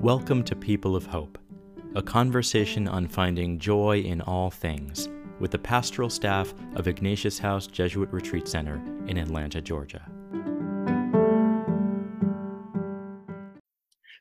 Welcome 0.00 0.44
to 0.44 0.56
People 0.56 0.96
of 0.96 1.04
Hope, 1.04 1.36
a 1.94 2.00
conversation 2.00 2.88
on 2.88 3.06
finding 3.06 3.58
joy 3.58 3.98
in 3.98 4.22
all 4.22 4.48
things 4.50 5.10
with 5.40 5.50
the 5.50 5.58
pastoral 5.58 6.08
staff 6.08 6.54
of 6.74 6.88
Ignatius 6.88 7.38
House 7.38 7.66
Jesuit 7.66 8.10
Retreat 8.10 8.48
Center 8.48 8.82
in 9.06 9.18
Atlanta, 9.18 9.60
Georgia. 9.60 10.10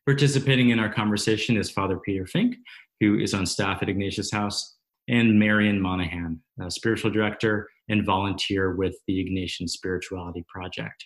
Participating 0.06 0.72
in 0.72 0.80
our 0.80 0.92
conversation 0.92 1.56
is 1.56 1.72
Father 1.72 1.98
Peter 2.00 2.28
Fink, 2.28 2.58
who 3.00 3.18
is 3.18 3.34
on 3.34 3.46
staff 3.46 3.82
at 3.82 3.88
Ignatius 3.88 4.32
House, 4.32 4.76
and 5.08 5.40
Marion 5.40 5.80
Monahan, 5.80 6.42
spiritual 6.68 7.10
director 7.10 7.70
and 7.88 8.06
volunteer 8.06 8.76
with 8.76 8.98
the 9.08 9.26
Ignatian 9.26 9.70
Spirituality 9.70 10.44
Project. 10.50 11.06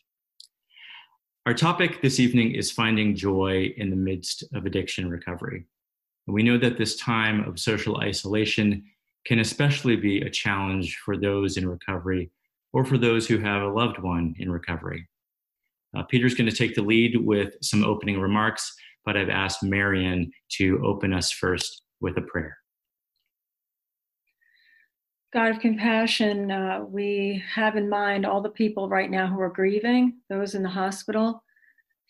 Our 1.46 1.54
topic 1.54 2.02
this 2.02 2.22
evening 2.22 2.56
is 2.56 2.72
finding 2.72 3.18
joy 3.18 3.74
in 3.76 3.90
the 3.90 3.98
midst 3.98 4.46
of 4.54 4.66
addiction 4.66 5.10
recovery. 5.10 5.66
We 6.26 6.42
know 6.42 6.58
that 6.58 6.78
this 6.78 6.96
time 6.96 7.44
of 7.44 7.60
social 7.60 8.00
isolation 8.00 8.86
can 9.26 9.40
especially 9.40 9.98
be 9.98 10.22
a 10.22 10.30
challenge 10.30 11.00
for 11.04 11.18
those 11.18 11.58
in 11.58 11.68
recovery 11.68 12.32
or 12.72 12.86
for 12.86 12.98
those 12.98 13.28
who 13.28 13.40
have 13.40 13.62
a 13.62 13.68
loved 13.68 14.00
one 14.00 14.36
in 14.40 14.50
recovery. 14.50 15.06
Uh, 15.94 16.04
Peter's 16.04 16.34
going 16.34 16.50
to 16.50 16.56
take 16.56 16.76
the 16.76 16.82
lead 16.82 17.18
with 17.18 17.56
some 17.62 17.84
opening 17.84 18.22
remarks, 18.22 18.74
but 19.04 19.18
I've 19.18 19.28
asked 19.28 19.64
Marion 19.64 20.32
to 20.54 20.82
open 20.86 21.12
us 21.12 21.30
first 21.30 21.82
with 22.00 22.18
a 22.18 22.22
prayer. 22.22 22.58
God 25.34 25.50
of 25.50 25.60
compassion, 25.60 26.52
uh, 26.52 26.82
we 26.88 27.44
have 27.56 27.76
in 27.76 27.90
mind 27.90 28.24
all 28.24 28.40
the 28.40 28.50
people 28.50 28.88
right 28.88 29.10
now 29.10 29.26
who 29.26 29.42
are 29.42 29.50
grieving, 29.50 30.20
those 30.30 30.54
in 30.54 30.62
the 30.62 30.70
hospital, 30.70 31.44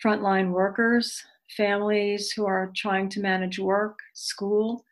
frontline 0.03 0.51
workers, 0.51 1.23
families 1.55 2.31
who 2.31 2.45
are 2.45 2.73
trying 2.75 3.07
to 3.07 3.21
manage 3.21 3.59
work, 3.59 3.99
school, 4.13 4.83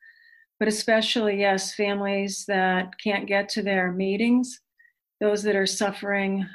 but 0.59 0.69
especially, 0.69 1.41
yes, 1.41 1.75
families 1.75 2.45
that 2.47 2.97
can't 3.03 3.27
get 3.27 3.49
to 3.49 3.61
their 3.61 3.91
meetings, 3.91 4.61
those 5.19 5.43
that 5.43 5.57
are 5.57 5.67
suffering 5.67 6.47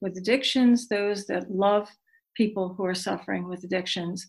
with 0.00 0.16
addictions, 0.16 0.86
those 0.86 1.26
that 1.26 1.50
love 1.50 1.88
people 2.36 2.74
who 2.74 2.84
are 2.84 2.94
suffering 2.94 3.48
with 3.48 3.64
addictions. 3.64 4.24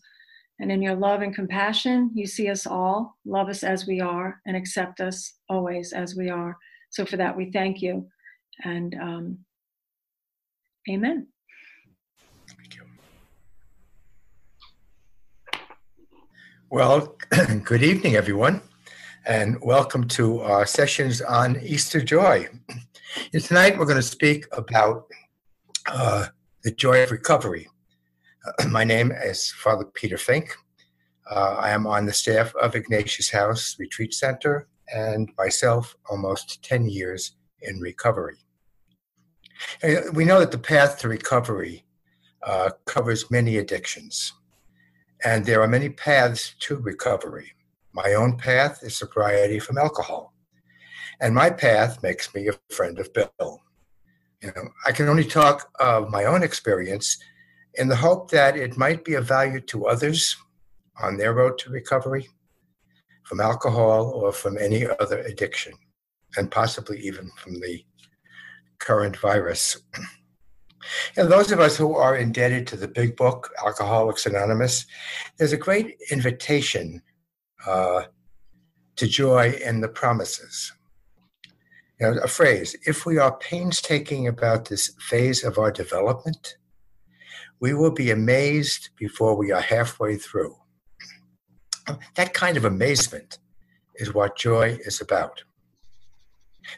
And 0.58 0.72
in 0.72 0.82
your 0.82 0.96
love 0.96 1.22
and 1.22 1.32
compassion, 1.32 2.10
you 2.14 2.26
see 2.26 2.48
us 2.48 2.66
all, 2.66 3.16
love 3.24 3.48
us 3.48 3.62
as 3.62 3.86
we 3.86 4.00
are, 4.00 4.40
and 4.44 4.56
accept 4.56 5.00
us 5.00 5.34
always 5.48 5.92
as 5.92 6.16
we 6.16 6.30
are. 6.30 6.56
So 6.96 7.04
for 7.04 7.18
that, 7.18 7.36
we 7.36 7.50
thank 7.50 7.82
you. 7.82 8.06
And 8.64 8.94
um, 8.94 9.38
amen. 10.90 11.26
Thank 12.48 12.74
you. 12.74 12.84
Well, 16.70 17.18
good 17.64 17.82
evening, 17.82 18.16
everyone, 18.16 18.62
and 19.26 19.60
welcome 19.60 20.08
to 20.08 20.40
our 20.40 20.64
sessions 20.64 21.20
on 21.20 21.60
Easter 21.60 22.00
joy. 22.00 22.48
And 23.34 23.44
tonight, 23.44 23.78
we're 23.78 23.84
going 23.84 23.96
to 23.96 24.02
speak 24.02 24.46
about 24.52 25.04
uh, 25.84 26.28
the 26.62 26.70
joy 26.70 27.02
of 27.02 27.10
recovery. 27.10 27.68
My 28.70 28.84
name 28.84 29.12
is 29.12 29.50
Father 29.50 29.84
Peter 29.84 30.16
Fink. 30.16 30.56
Uh, 31.30 31.56
I 31.58 31.72
am 31.72 31.86
on 31.86 32.06
the 32.06 32.14
staff 32.14 32.54
of 32.54 32.74
Ignatius 32.74 33.28
House 33.28 33.76
Retreat 33.78 34.14
Center 34.14 34.66
and 34.92 35.30
myself 35.38 35.96
almost 36.08 36.62
10 36.62 36.88
years 36.88 37.32
in 37.62 37.80
recovery. 37.80 38.36
And 39.82 40.14
we 40.14 40.24
know 40.24 40.40
that 40.40 40.50
the 40.50 40.58
path 40.58 40.98
to 40.98 41.08
recovery 41.08 41.84
uh, 42.42 42.70
covers 42.84 43.30
many 43.30 43.56
addictions, 43.56 44.32
and 45.24 45.44
there 45.44 45.62
are 45.62 45.68
many 45.68 45.88
paths 45.88 46.54
to 46.60 46.76
recovery. 46.76 47.52
My 47.92 48.12
own 48.14 48.36
path 48.36 48.80
is 48.82 48.96
sobriety 48.96 49.58
from 49.58 49.78
alcohol, 49.78 50.34
and 51.20 51.34
my 51.34 51.50
path 51.50 52.02
makes 52.02 52.34
me 52.34 52.48
a 52.48 52.74
friend 52.74 52.98
of 52.98 53.12
Bill. 53.12 53.62
You 54.42 54.52
know, 54.54 54.68
I 54.86 54.92
can 54.92 55.08
only 55.08 55.24
talk 55.24 55.70
of 55.80 56.10
my 56.10 56.26
own 56.26 56.42
experience 56.42 57.16
in 57.74 57.88
the 57.88 57.96
hope 57.96 58.30
that 58.30 58.56
it 58.56 58.76
might 58.76 59.04
be 59.04 59.14
of 59.14 59.26
value 59.26 59.60
to 59.60 59.86
others 59.86 60.36
on 61.02 61.16
their 61.16 61.32
road 61.32 61.58
to 61.58 61.70
recovery 61.70 62.28
from 63.26 63.40
alcohol 63.40 64.12
or 64.14 64.30
from 64.32 64.56
any 64.56 64.86
other 65.00 65.18
addiction, 65.18 65.72
and 66.36 66.50
possibly 66.50 67.00
even 67.00 67.28
from 67.36 67.54
the 67.54 67.84
current 68.78 69.16
virus. 69.16 69.76
And 71.16 71.28
those 71.32 71.50
of 71.50 71.58
us 71.58 71.76
who 71.76 71.96
are 71.96 72.16
indebted 72.16 72.68
to 72.68 72.76
the 72.76 72.86
big 72.86 73.16
book, 73.16 73.52
Alcoholics 73.64 74.24
Anonymous, 74.24 74.86
there's 75.36 75.52
a 75.52 75.56
great 75.56 75.96
invitation 76.12 77.02
uh, 77.66 78.02
to 78.94 79.06
joy 79.08 79.58
in 79.64 79.80
the 79.80 79.88
promises. 79.88 80.72
You 81.98 82.06
know, 82.06 82.20
a 82.22 82.28
phrase 82.28 82.76
if 82.86 83.04
we 83.04 83.18
are 83.18 83.36
painstaking 83.38 84.28
about 84.28 84.66
this 84.68 84.94
phase 85.00 85.42
of 85.42 85.58
our 85.58 85.72
development, 85.72 86.56
we 87.58 87.74
will 87.74 87.90
be 87.90 88.12
amazed 88.12 88.90
before 88.96 89.34
we 89.34 89.50
are 89.50 89.62
halfway 89.62 90.16
through. 90.16 90.54
That 92.14 92.34
kind 92.34 92.56
of 92.56 92.64
amazement 92.64 93.38
is 93.96 94.14
what 94.14 94.36
joy 94.36 94.78
is 94.84 95.00
about. 95.00 95.42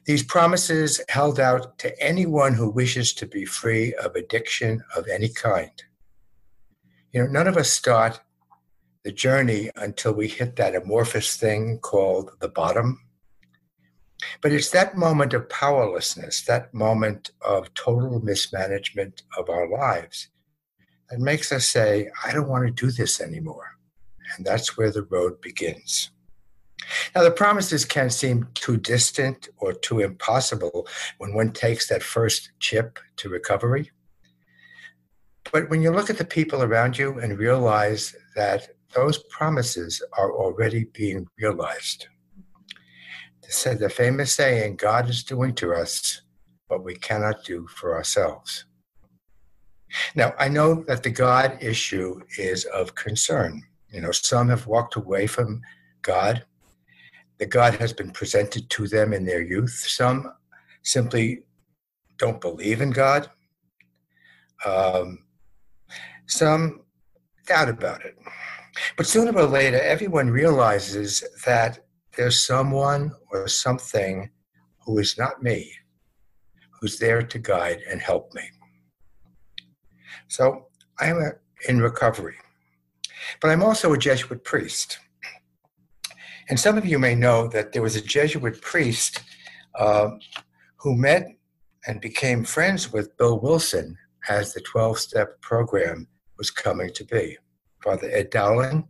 These 0.04 0.22
promises 0.22 1.00
held 1.08 1.40
out 1.40 1.78
to 1.78 2.02
anyone 2.02 2.54
who 2.54 2.70
wishes 2.70 3.12
to 3.14 3.26
be 3.26 3.44
free 3.44 3.94
of 3.94 4.14
addiction 4.14 4.82
of 4.94 5.08
any 5.08 5.28
kind. 5.28 5.82
You 7.12 7.22
know, 7.22 7.30
none 7.30 7.48
of 7.48 7.56
us 7.56 7.70
start 7.70 8.20
the 9.04 9.12
journey 9.12 9.70
until 9.76 10.12
we 10.12 10.28
hit 10.28 10.56
that 10.56 10.74
amorphous 10.74 11.36
thing 11.36 11.78
called 11.78 12.32
the 12.40 12.48
bottom. 12.48 13.00
But 14.42 14.52
it's 14.52 14.70
that 14.70 14.96
moment 14.96 15.32
of 15.32 15.48
powerlessness, 15.48 16.42
that 16.42 16.74
moment 16.74 17.30
of 17.40 17.72
total 17.74 18.20
mismanagement 18.20 19.22
of 19.38 19.48
our 19.48 19.68
lives, 19.70 20.28
that 21.08 21.20
makes 21.20 21.52
us 21.52 21.66
say, 21.66 22.10
I 22.24 22.32
don't 22.32 22.48
want 22.48 22.66
to 22.66 22.86
do 22.86 22.90
this 22.90 23.20
anymore. 23.20 23.77
And 24.36 24.46
that's 24.46 24.76
where 24.76 24.90
the 24.90 25.04
road 25.04 25.40
begins. 25.40 26.10
Now, 27.14 27.22
the 27.22 27.30
promises 27.30 27.84
can 27.84 28.08
seem 28.08 28.48
too 28.54 28.76
distant 28.76 29.48
or 29.58 29.72
too 29.72 30.00
impossible 30.00 30.86
when 31.18 31.34
one 31.34 31.52
takes 31.52 31.88
that 31.88 32.02
first 32.02 32.52
chip 32.60 32.98
to 33.16 33.28
recovery. 33.28 33.90
But 35.52 35.70
when 35.70 35.82
you 35.82 35.90
look 35.90 36.10
at 36.10 36.18
the 36.18 36.24
people 36.24 36.62
around 36.62 36.98
you 36.98 37.18
and 37.18 37.38
realize 37.38 38.14
that 38.36 38.68
those 38.94 39.18
promises 39.30 40.02
are 40.16 40.32
already 40.32 40.84
being 40.92 41.26
realized, 41.38 42.06
said 43.48 43.78
the 43.78 43.88
famous 43.88 44.32
saying, 44.32 44.76
God 44.76 45.08
is 45.08 45.24
doing 45.24 45.54
to 45.54 45.72
us 45.72 46.22
what 46.68 46.84
we 46.84 46.94
cannot 46.94 47.44
do 47.44 47.66
for 47.66 47.94
ourselves. 47.94 48.66
Now, 50.14 50.34
I 50.38 50.48
know 50.48 50.84
that 50.86 51.02
the 51.02 51.10
God 51.10 51.56
issue 51.62 52.20
is 52.36 52.66
of 52.66 52.94
concern. 52.94 53.62
You 53.90 54.02
know, 54.02 54.10
some 54.10 54.48
have 54.48 54.66
walked 54.66 54.96
away 54.96 55.26
from 55.26 55.62
God. 56.02 56.44
The 57.38 57.46
God 57.46 57.74
has 57.76 57.92
been 57.92 58.10
presented 58.10 58.68
to 58.70 58.88
them 58.88 59.12
in 59.12 59.24
their 59.24 59.42
youth. 59.42 59.70
Some 59.70 60.32
simply 60.82 61.44
don't 62.18 62.40
believe 62.40 62.80
in 62.80 62.90
God. 62.90 63.30
Um, 64.64 65.24
some 66.26 66.82
doubt 67.46 67.68
about 67.68 68.04
it. 68.04 68.18
But 68.96 69.06
sooner 69.06 69.36
or 69.36 69.46
later, 69.46 69.80
everyone 69.80 70.30
realizes 70.30 71.24
that 71.46 71.80
there's 72.16 72.46
someone 72.46 73.12
or 73.30 73.48
something 73.48 74.30
who 74.84 74.98
is 74.98 75.16
not 75.16 75.42
me, 75.42 75.72
who's 76.80 76.98
there 76.98 77.22
to 77.22 77.38
guide 77.38 77.80
and 77.88 78.00
help 78.00 78.34
me. 78.34 78.42
So 80.28 80.66
I 81.00 81.06
am 81.06 81.32
in 81.68 81.80
recovery. 81.80 82.36
But 83.40 83.50
I'm 83.50 83.62
also 83.62 83.92
a 83.92 83.98
Jesuit 83.98 84.44
priest. 84.44 84.98
And 86.48 86.58
some 86.58 86.78
of 86.78 86.86
you 86.86 86.98
may 86.98 87.14
know 87.14 87.48
that 87.48 87.72
there 87.72 87.82
was 87.82 87.96
a 87.96 88.00
Jesuit 88.00 88.60
priest 88.62 89.22
uh, 89.74 90.10
who 90.76 90.96
met 90.96 91.26
and 91.86 92.00
became 92.00 92.44
friends 92.44 92.92
with 92.92 93.16
Bill 93.16 93.38
Wilson 93.38 93.96
as 94.28 94.52
the 94.52 94.60
12 94.60 94.98
step 94.98 95.40
program 95.40 96.08
was 96.36 96.50
coming 96.50 96.92
to 96.94 97.04
be. 97.04 97.36
Father 97.82 98.10
Ed 98.10 98.30
Dowling 98.30 98.88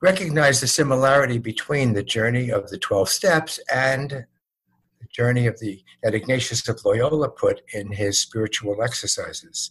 recognized 0.00 0.62
the 0.62 0.66
similarity 0.66 1.38
between 1.38 1.92
the 1.92 2.02
journey 2.02 2.50
of 2.50 2.68
the 2.70 2.78
12 2.78 3.08
steps 3.08 3.60
and 3.72 4.10
the 4.10 5.06
journey 5.10 5.46
of 5.46 5.58
the 5.60 5.82
that 6.02 6.14
Ignatius 6.14 6.68
of 6.68 6.84
Loyola 6.84 7.28
put 7.28 7.62
in 7.72 7.92
his 7.92 8.20
spiritual 8.20 8.82
exercises. 8.82 9.70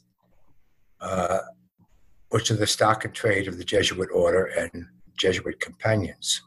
Uh, 1.00 1.40
which 2.32 2.50
are 2.50 2.56
the 2.56 2.68
stock 2.68 3.06
and 3.06 3.14
trade 3.14 3.48
of 3.48 3.58
the 3.58 3.64
Jesuit 3.64 4.10
order 4.14 4.46
and 4.46 4.88
Jesuit 5.18 5.60
companions. 5.60 6.42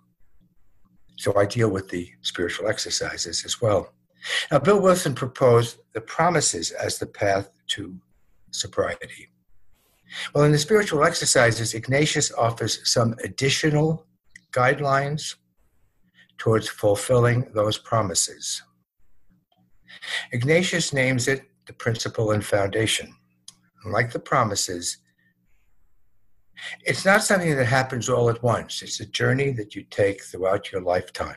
So 1.16 1.36
I 1.36 1.46
deal 1.46 1.68
with 1.70 1.88
the 1.90 2.10
spiritual 2.22 2.68
exercises 2.68 3.44
as 3.44 3.62
well. 3.62 3.92
Now, 4.50 4.58
Bill 4.58 4.80
Wilson 4.80 5.14
proposed 5.14 5.78
the 5.92 6.00
promises 6.00 6.70
as 6.72 6.98
the 6.98 7.06
path 7.06 7.50
to 7.68 7.94
sobriety. 8.50 9.28
Well, 10.34 10.44
in 10.44 10.52
the 10.52 10.58
spiritual 10.58 11.04
exercises, 11.04 11.74
Ignatius 11.74 12.32
offers 12.32 12.80
some 12.90 13.14
additional 13.22 14.06
guidelines 14.52 15.36
towards 16.38 16.68
fulfilling 16.68 17.50
those 17.54 17.78
promises. 17.78 18.62
Ignatius 20.32 20.92
names 20.92 21.28
it 21.28 21.42
the 21.66 21.72
principle 21.72 22.30
and 22.32 22.44
foundation. 22.44 23.14
like 23.86 24.12
the 24.12 24.18
promises, 24.18 24.98
it's 26.84 27.04
not 27.04 27.22
something 27.22 27.56
that 27.56 27.66
happens 27.66 28.08
all 28.08 28.30
at 28.30 28.42
once. 28.42 28.82
It's 28.82 29.00
a 29.00 29.06
journey 29.06 29.50
that 29.52 29.74
you 29.74 29.84
take 29.90 30.22
throughout 30.22 30.72
your 30.72 30.82
lifetime. 30.82 31.36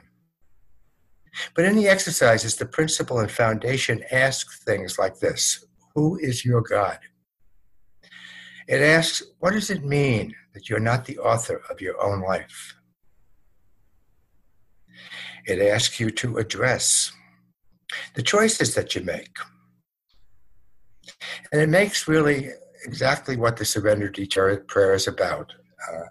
But 1.56 1.66
in 1.66 1.75
the 1.75 1.88
exercises, 1.88 2.56
the 2.56 2.66
principle 2.66 3.19
and 3.19 3.30
foundation 3.30 4.04
ask 4.12 4.64
things 4.64 4.98
like 4.98 5.19
this 5.19 5.66
Who 5.96 6.18
is 6.18 6.46
your 6.46 6.62
God? 6.62 7.00
It 8.68 8.81
asks, 8.81 9.24
What 9.40 9.54
does 9.54 9.69
it 9.69 9.84
mean 9.84 10.36
that 10.54 10.69
you're 10.69 10.80
not 10.80 11.06
the 11.06 11.19
author 11.19 11.62
of 11.69 11.81
your 11.81 12.02
own 12.04 12.22
life? 12.22 12.75
It 15.46 15.60
asks 15.60 16.00
you 16.00 16.10
to 16.12 16.38
address 16.38 17.12
the 18.16 18.22
choices 18.22 18.75
that 18.75 18.96
you 18.96 19.02
make. 19.02 19.38
And 21.52 21.62
it 21.62 21.69
makes 21.69 22.08
really 22.08 22.50
exactly 22.88 23.36
what 23.36 23.57
the 23.57 23.66
serenity 23.66 24.25
prayer 24.25 24.94
is 24.94 25.07
about. 25.07 25.54
Uh, 25.88 26.06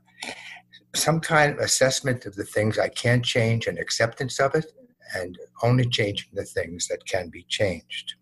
some 0.94 1.20
kind 1.20 1.52
of 1.52 1.58
assessment 1.58 2.26
of 2.26 2.36
the 2.36 2.44
things 2.44 2.78
I 2.78 2.88
can't 2.88 3.24
change 3.24 3.66
and 3.66 3.78
acceptance 3.78 4.38
of 4.38 4.54
it, 4.54 4.66
and 5.14 5.38
only 5.62 5.86
changing 5.88 6.30
the 6.34 6.44
things 6.44 6.86
that 6.88 7.06
can 7.06 7.28
be 7.30 7.44
changed. 7.48 8.14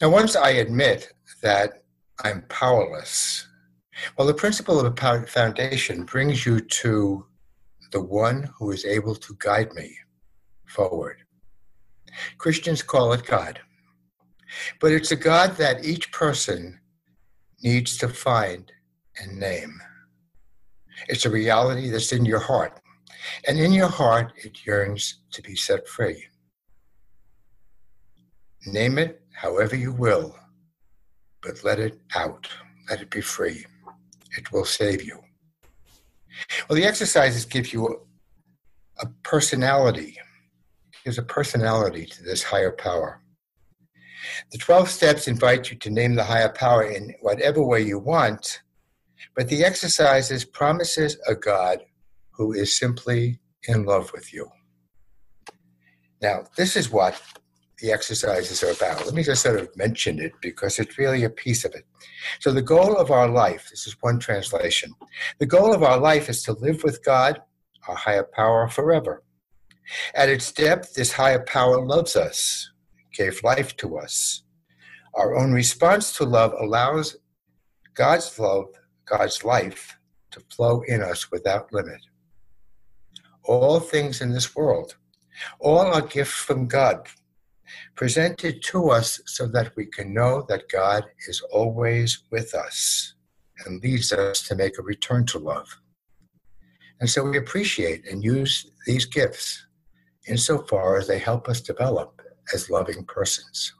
Now, 0.00 0.10
once 0.10 0.36
I 0.36 0.50
admit 0.50 1.12
that 1.42 1.82
I'm 2.22 2.42
powerless, 2.48 3.46
well, 4.16 4.26
the 4.26 4.34
principle 4.34 4.78
of 4.78 4.86
a 4.86 5.26
foundation 5.26 6.04
brings 6.04 6.46
you 6.46 6.60
to 6.60 7.26
the 7.92 8.02
one 8.02 8.50
who 8.58 8.70
is 8.70 8.84
able 8.84 9.14
to 9.16 9.36
guide 9.38 9.72
me 9.72 9.96
forward. 10.66 11.18
Christians 12.38 12.82
call 12.82 13.12
it 13.12 13.24
God. 13.24 13.60
But 14.80 14.92
it's 14.92 15.10
a 15.10 15.16
God 15.16 15.56
that 15.56 15.84
each 15.84 16.12
person 16.12 16.80
needs 17.62 17.96
to 17.98 18.08
find 18.08 18.70
and 19.20 19.38
name. 19.38 19.80
It's 21.08 21.24
a 21.24 21.30
reality 21.30 21.90
that's 21.90 22.12
in 22.12 22.24
your 22.24 22.40
heart. 22.40 22.80
And 23.48 23.58
in 23.58 23.72
your 23.72 23.88
heart, 23.88 24.32
it 24.36 24.66
yearns 24.66 25.22
to 25.32 25.42
be 25.42 25.56
set 25.56 25.88
free. 25.88 26.24
Name 28.66 28.98
it 28.98 29.22
however 29.32 29.76
you 29.76 29.92
will, 29.92 30.36
but 31.42 31.64
let 31.64 31.78
it 31.78 31.98
out. 32.14 32.48
Let 32.88 33.00
it 33.00 33.10
be 33.10 33.20
free. 33.20 33.66
It 34.36 34.52
will 34.52 34.64
save 34.64 35.02
you. 35.02 35.20
Well, 36.68 36.76
the 36.76 36.84
exercises 36.84 37.44
give 37.44 37.72
you 37.72 38.06
a 39.00 39.06
personality. 39.22 40.18
Gives 41.04 41.18
a 41.18 41.22
personality 41.22 42.06
to 42.06 42.22
this 42.22 42.42
higher 42.42 42.72
power. 42.72 43.20
The 44.52 44.58
12 44.58 44.88
steps 44.88 45.28
invite 45.28 45.70
you 45.70 45.76
to 45.78 45.90
name 45.90 46.14
the 46.14 46.24
higher 46.24 46.48
power 46.48 46.84
in 46.84 47.14
whatever 47.20 47.62
way 47.62 47.82
you 47.82 47.98
want, 47.98 48.62
but 49.34 49.48
the 49.48 49.64
exercises 49.64 50.44
promises 50.44 51.16
a 51.26 51.34
God 51.34 51.80
who 52.30 52.52
is 52.52 52.78
simply 52.78 53.40
in 53.68 53.84
love 53.84 54.12
with 54.12 54.32
you. 54.32 54.48
Now, 56.20 56.44
this 56.56 56.76
is 56.76 56.90
what 56.90 57.20
the 57.78 57.92
exercises 57.92 58.62
are 58.62 58.70
about. 58.70 59.04
Let 59.04 59.14
me 59.14 59.22
just 59.22 59.42
sort 59.42 59.60
of 59.60 59.76
mention 59.76 60.18
it 60.18 60.32
because 60.40 60.78
it's 60.78 60.98
really 60.98 61.24
a 61.24 61.30
piece 61.30 61.64
of 61.64 61.74
it. 61.74 61.84
So, 62.40 62.52
the 62.52 62.62
goal 62.62 62.96
of 62.96 63.10
our 63.10 63.28
life, 63.28 63.68
this 63.70 63.86
is 63.86 63.96
one 64.00 64.18
translation, 64.18 64.94
the 65.38 65.46
goal 65.46 65.74
of 65.74 65.82
our 65.82 65.98
life 65.98 66.28
is 66.28 66.42
to 66.44 66.52
live 66.52 66.82
with 66.82 67.04
God, 67.04 67.42
our 67.88 67.96
higher 67.96 68.22
power, 68.24 68.68
forever. 68.68 69.22
At 70.14 70.28
its 70.28 70.50
depth, 70.50 70.94
this 70.94 71.12
higher 71.12 71.44
power 71.44 71.84
loves 71.84 72.16
us 72.16 72.70
gave 73.14 73.42
life 73.42 73.76
to 73.78 73.98
us. 73.98 74.42
Our 75.14 75.36
own 75.36 75.52
response 75.52 76.16
to 76.16 76.24
love 76.24 76.52
allows 76.60 77.16
God's 77.94 78.38
love, 78.38 78.66
God's 79.06 79.44
life, 79.44 79.96
to 80.32 80.40
flow 80.50 80.82
in 80.82 81.00
us 81.00 81.30
without 81.30 81.72
limit. 81.72 82.00
All 83.44 83.78
things 83.78 84.20
in 84.20 84.32
this 84.32 84.56
world, 84.56 84.96
all 85.60 85.94
are 85.94 86.02
gifts 86.02 86.32
from 86.32 86.66
God, 86.66 87.06
presented 87.94 88.62
to 88.64 88.90
us 88.90 89.20
so 89.26 89.46
that 89.46 89.76
we 89.76 89.86
can 89.86 90.12
know 90.12 90.44
that 90.48 90.68
God 90.68 91.04
is 91.28 91.40
always 91.52 92.24
with 92.30 92.54
us 92.54 93.14
and 93.64 93.82
leads 93.82 94.12
us 94.12 94.42
to 94.48 94.56
make 94.56 94.78
a 94.78 94.82
return 94.82 95.24
to 95.26 95.38
love. 95.38 95.68
And 97.00 97.08
so 97.08 97.22
we 97.22 97.38
appreciate 97.38 98.08
and 98.10 98.24
use 98.24 98.70
these 98.86 99.04
gifts 99.04 99.66
insofar 100.26 100.96
as 100.96 101.06
they 101.06 101.18
help 101.18 101.48
us 101.48 101.60
develop 101.60 102.20
as 102.52 102.70
loving 102.70 103.04
persons. 103.04 103.72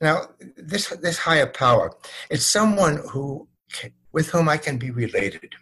Now, 0.00 0.26
this, 0.56 0.88
this 0.88 1.18
higher 1.18 1.46
power, 1.46 1.92
it's 2.28 2.44
someone 2.44 3.02
who, 3.10 3.48
with 4.12 4.28
whom 4.30 4.48
I 4.48 4.56
can 4.56 4.76
be 4.76 4.90
related. 4.90 5.54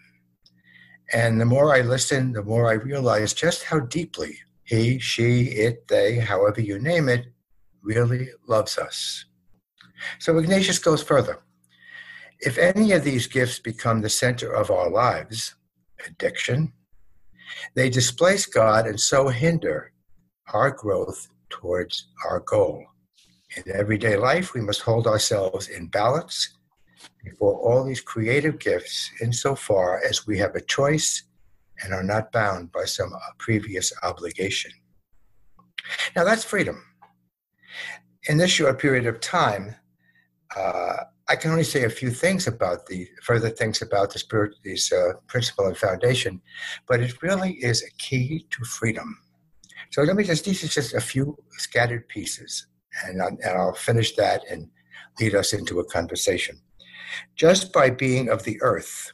And 1.12 1.40
the 1.40 1.44
more 1.44 1.74
I 1.74 1.82
listen, 1.82 2.32
the 2.32 2.42
more 2.42 2.70
I 2.70 2.74
realize 2.74 3.34
just 3.34 3.64
how 3.64 3.80
deeply 3.80 4.38
he, 4.64 4.98
she, 4.98 5.42
it, 5.42 5.88
they, 5.88 6.18
however 6.20 6.60
you 6.60 6.78
name 6.78 7.08
it, 7.08 7.26
really 7.82 8.28
loves 8.46 8.78
us. 8.78 9.26
So 10.18 10.38
Ignatius 10.38 10.78
goes 10.78 11.02
further. 11.02 11.40
If 12.40 12.56
any 12.56 12.92
of 12.92 13.04
these 13.04 13.26
gifts 13.26 13.58
become 13.58 14.00
the 14.00 14.08
center 14.08 14.50
of 14.52 14.70
our 14.70 14.88
lives, 14.88 15.54
addiction, 16.06 16.72
they 17.74 17.90
displace 17.90 18.46
God 18.46 18.86
and 18.86 18.98
so 18.98 19.28
hinder 19.28 19.92
our 20.52 20.70
growth 20.70 21.28
towards 21.48 22.08
our 22.28 22.40
goal. 22.40 22.84
In 23.56 23.64
everyday 23.74 24.16
life, 24.16 24.54
we 24.54 24.60
must 24.60 24.82
hold 24.82 25.06
ourselves 25.06 25.68
in 25.68 25.88
balance 25.88 26.56
before 27.24 27.58
all 27.58 27.84
these 27.84 28.00
creative 28.00 28.58
gifts 28.58 29.10
insofar 29.20 30.00
as 30.08 30.26
we 30.26 30.38
have 30.38 30.54
a 30.54 30.60
choice 30.60 31.24
and 31.82 31.92
are 31.92 32.02
not 32.02 32.32
bound 32.32 32.70
by 32.72 32.84
some 32.84 33.12
previous 33.38 33.92
obligation. 34.02 34.70
Now, 36.14 36.24
that's 36.24 36.44
freedom. 36.44 36.84
In 38.28 38.36
this 38.36 38.50
short 38.50 38.78
period 38.78 39.06
of 39.06 39.20
time, 39.20 39.74
uh, 40.56 41.04
I 41.28 41.36
can 41.36 41.52
only 41.52 41.64
say 41.64 41.84
a 41.84 41.90
few 41.90 42.10
things 42.10 42.46
about 42.46 42.86
the 42.86 43.08
further 43.22 43.50
things 43.50 43.82
about 43.82 44.12
the 44.12 44.18
spirit, 44.18 44.56
these 44.62 44.92
uh, 44.92 45.12
principle 45.26 45.66
and 45.66 45.76
foundation, 45.76 46.40
but 46.86 47.00
it 47.00 47.22
really 47.22 47.52
is 47.52 47.82
a 47.82 47.90
key 47.98 48.46
to 48.50 48.64
freedom. 48.64 49.16
So 49.90 50.02
let 50.02 50.16
me 50.16 50.24
just, 50.24 50.44
these 50.44 50.62
are 50.64 50.68
just 50.68 50.94
a 50.94 51.00
few 51.00 51.36
scattered 51.58 52.08
pieces, 52.08 52.66
and, 53.04 53.20
and 53.20 53.40
I'll 53.44 53.74
finish 53.74 54.14
that 54.16 54.42
and 54.48 54.68
lead 55.18 55.34
us 55.34 55.52
into 55.52 55.80
a 55.80 55.84
conversation. 55.84 56.60
Just 57.34 57.72
by 57.72 57.90
being 57.90 58.28
of 58.28 58.44
the 58.44 58.60
earth, 58.62 59.10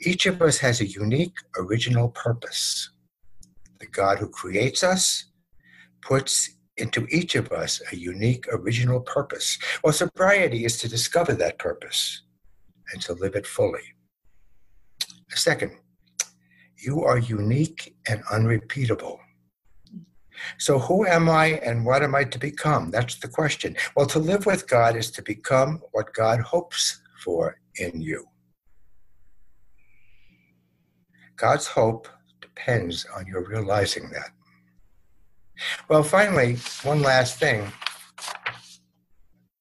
each 0.00 0.26
of 0.26 0.42
us 0.42 0.58
has 0.58 0.80
a 0.80 0.86
unique 0.86 1.36
original 1.56 2.10
purpose. 2.10 2.90
The 3.80 3.86
God 3.86 4.18
who 4.18 4.28
creates 4.28 4.84
us 4.84 5.24
puts 6.02 6.50
into 6.76 7.06
each 7.10 7.34
of 7.34 7.50
us 7.50 7.82
a 7.90 7.96
unique 7.96 8.46
original 8.52 9.00
purpose. 9.00 9.58
Well, 9.82 9.92
sobriety 9.92 10.64
is 10.64 10.78
to 10.78 10.88
discover 10.88 11.32
that 11.34 11.58
purpose 11.58 12.22
and 12.92 13.02
to 13.02 13.14
live 13.14 13.34
it 13.34 13.46
fully. 13.46 13.82
Second, 15.30 15.72
you 16.76 17.04
are 17.04 17.18
unique 17.18 17.96
and 18.08 18.22
unrepeatable. 18.30 19.18
So, 20.58 20.78
who 20.78 21.06
am 21.06 21.28
I 21.28 21.60
and 21.64 21.84
what 21.84 22.02
am 22.02 22.14
I 22.14 22.24
to 22.24 22.38
become? 22.38 22.90
That's 22.90 23.16
the 23.16 23.28
question. 23.28 23.76
Well, 23.96 24.06
to 24.06 24.18
live 24.18 24.46
with 24.46 24.68
God 24.68 24.96
is 24.96 25.10
to 25.12 25.22
become 25.22 25.80
what 25.92 26.12
God 26.14 26.40
hopes 26.40 27.00
for 27.22 27.58
in 27.76 28.00
you. 28.00 28.24
God's 31.36 31.66
hope 31.66 32.08
depends 32.40 33.06
on 33.16 33.26
your 33.26 33.44
realizing 33.48 34.10
that. 34.10 34.30
Well, 35.88 36.02
finally, 36.02 36.56
one 36.82 37.02
last 37.02 37.38
thing. 37.38 37.70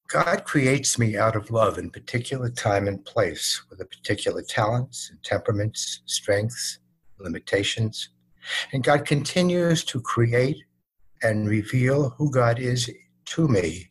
God 0.08 0.46
creates 0.46 0.98
me 0.98 1.18
out 1.18 1.36
of 1.36 1.52
love 1.52 1.78
in 1.78 1.90
particular 1.90 2.50
time 2.50 2.88
and 2.88 3.04
place 3.04 3.62
with 3.70 3.82
a 3.82 3.86
particular 3.86 4.42
talents 4.42 5.10
and 5.12 5.22
temperaments, 5.22 6.02
strengths, 6.06 6.80
limitations. 7.20 8.10
And 8.72 8.84
God 8.84 9.06
continues 9.06 9.84
to 9.86 10.00
create 10.00 10.64
and 11.24 11.48
reveal 11.48 12.10
who 12.12 12.30
God 12.32 12.60
is 12.60 12.90
to 13.26 13.48
me 13.48 13.90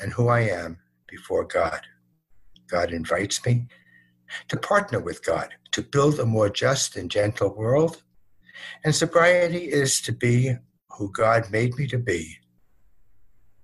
and 0.00 0.12
who 0.12 0.28
I 0.28 0.40
am 0.40 0.78
before 1.06 1.44
God. 1.44 1.80
God 2.68 2.92
invites 2.92 3.44
me 3.46 3.66
to 4.48 4.56
partner 4.56 5.00
with 5.00 5.24
God 5.24 5.54
to 5.72 5.82
build 5.82 6.18
a 6.18 6.26
more 6.26 6.50
just 6.50 6.96
and 6.96 7.10
gentle 7.10 7.54
world. 7.54 8.02
And 8.84 8.94
sobriety 8.94 9.64
is 9.70 10.00
to 10.02 10.12
be 10.12 10.56
who 10.90 11.10
God 11.12 11.50
made 11.50 11.76
me 11.76 11.86
to 11.88 11.98
be, 11.98 12.36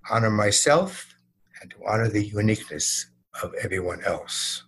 honor 0.09 0.29
myself 0.29 1.15
and 1.61 1.69
to 1.71 1.77
honor 1.87 2.07
the 2.07 2.25
uniqueness 2.25 3.07
of 3.43 3.53
everyone 3.61 4.03
else. 4.05 4.63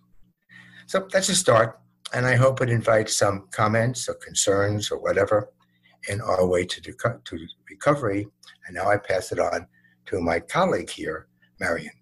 So 0.86 1.06
that's 1.10 1.28
a 1.28 1.34
start, 1.34 1.80
and 2.12 2.26
I 2.26 2.36
hope 2.36 2.60
it 2.60 2.70
invites 2.70 3.16
some 3.16 3.48
comments 3.50 4.08
or 4.08 4.14
concerns 4.14 4.90
or 4.90 4.98
whatever 4.98 5.50
in 6.08 6.20
our 6.20 6.46
way 6.46 6.64
to, 6.64 6.80
to 6.80 6.92
recovery. 7.70 8.26
And 8.66 8.74
now 8.74 8.88
I 8.88 8.96
pass 8.96 9.32
it 9.32 9.38
on 9.38 9.66
to 10.06 10.20
my 10.20 10.40
colleague 10.40 10.90
here, 10.90 11.28
Marion. 11.60 11.92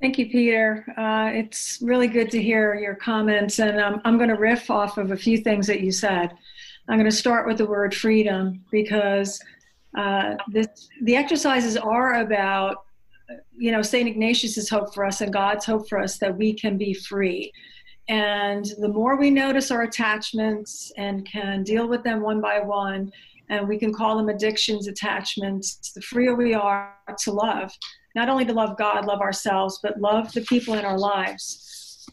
Thank 0.00 0.16
you, 0.16 0.26
Peter. 0.26 0.86
Uh, 0.96 1.30
it's 1.32 1.80
really 1.82 2.06
good 2.06 2.30
to 2.30 2.40
hear 2.40 2.76
your 2.76 2.94
comments, 2.94 3.58
and 3.58 3.80
um, 3.80 4.00
I'm 4.04 4.16
going 4.16 4.28
to 4.28 4.36
riff 4.36 4.70
off 4.70 4.96
of 4.96 5.10
a 5.10 5.16
few 5.16 5.38
things 5.38 5.66
that 5.66 5.80
you 5.80 5.90
said. 5.90 6.32
I'm 6.88 6.98
going 6.98 7.10
to 7.10 7.16
start 7.16 7.48
with 7.48 7.58
the 7.58 7.66
word 7.66 7.92
freedom 7.92 8.64
because 8.70 9.40
uh, 9.96 10.36
this, 10.52 10.88
the 11.02 11.16
exercises 11.16 11.76
are 11.76 12.20
about, 12.20 12.84
you 13.56 13.72
know, 13.72 13.82
St. 13.82 14.08
Ignatius's 14.08 14.70
hope 14.70 14.94
for 14.94 15.04
us 15.04 15.20
and 15.20 15.32
God's 15.32 15.66
hope 15.66 15.88
for 15.88 15.98
us 15.98 16.18
that 16.18 16.36
we 16.36 16.54
can 16.54 16.78
be 16.78 16.94
free. 16.94 17.52
And 18.08 18.64
the 18.78 18.88
more 18.88 19.16
we 19.16 19.30
notice 19.30 19.70
our 19.70 19.82
attachments 19.82 20.92
and 20.96 21.30
can 21.30 21.62
deal 21.62 21.86
with 21.86 22.02
them 22.02 22.22
one 22.22 22.40
by 22.40 22.60
one, 22.60 23.12
and 23.50 23.68
we 23.68 23.78
can 23.78 23.92
call 23.92 24.16
them 24.16 24.28
addictions, 24.28 24.88
attachments, 24.88 25.92
the 25.92 26.00
freer 26.02 26.34
we 26.34 26.54
are 26.54 26.94
to 27.24 27.32
love 27.32 27.72
not 28.18 28.28
only 28.28 28.44
to 28.44 28.52
love 28.52 28.76
God, 28.76 29.04
love 29.04 29.20
ourselves, 29.20 29.78
but 29.80 30.00
love 30.00 30.32
the 30.32 30.40
people 30.40 30.74
in 30.74 30.84
our 30.84 30.98
lives. 30.98 32.04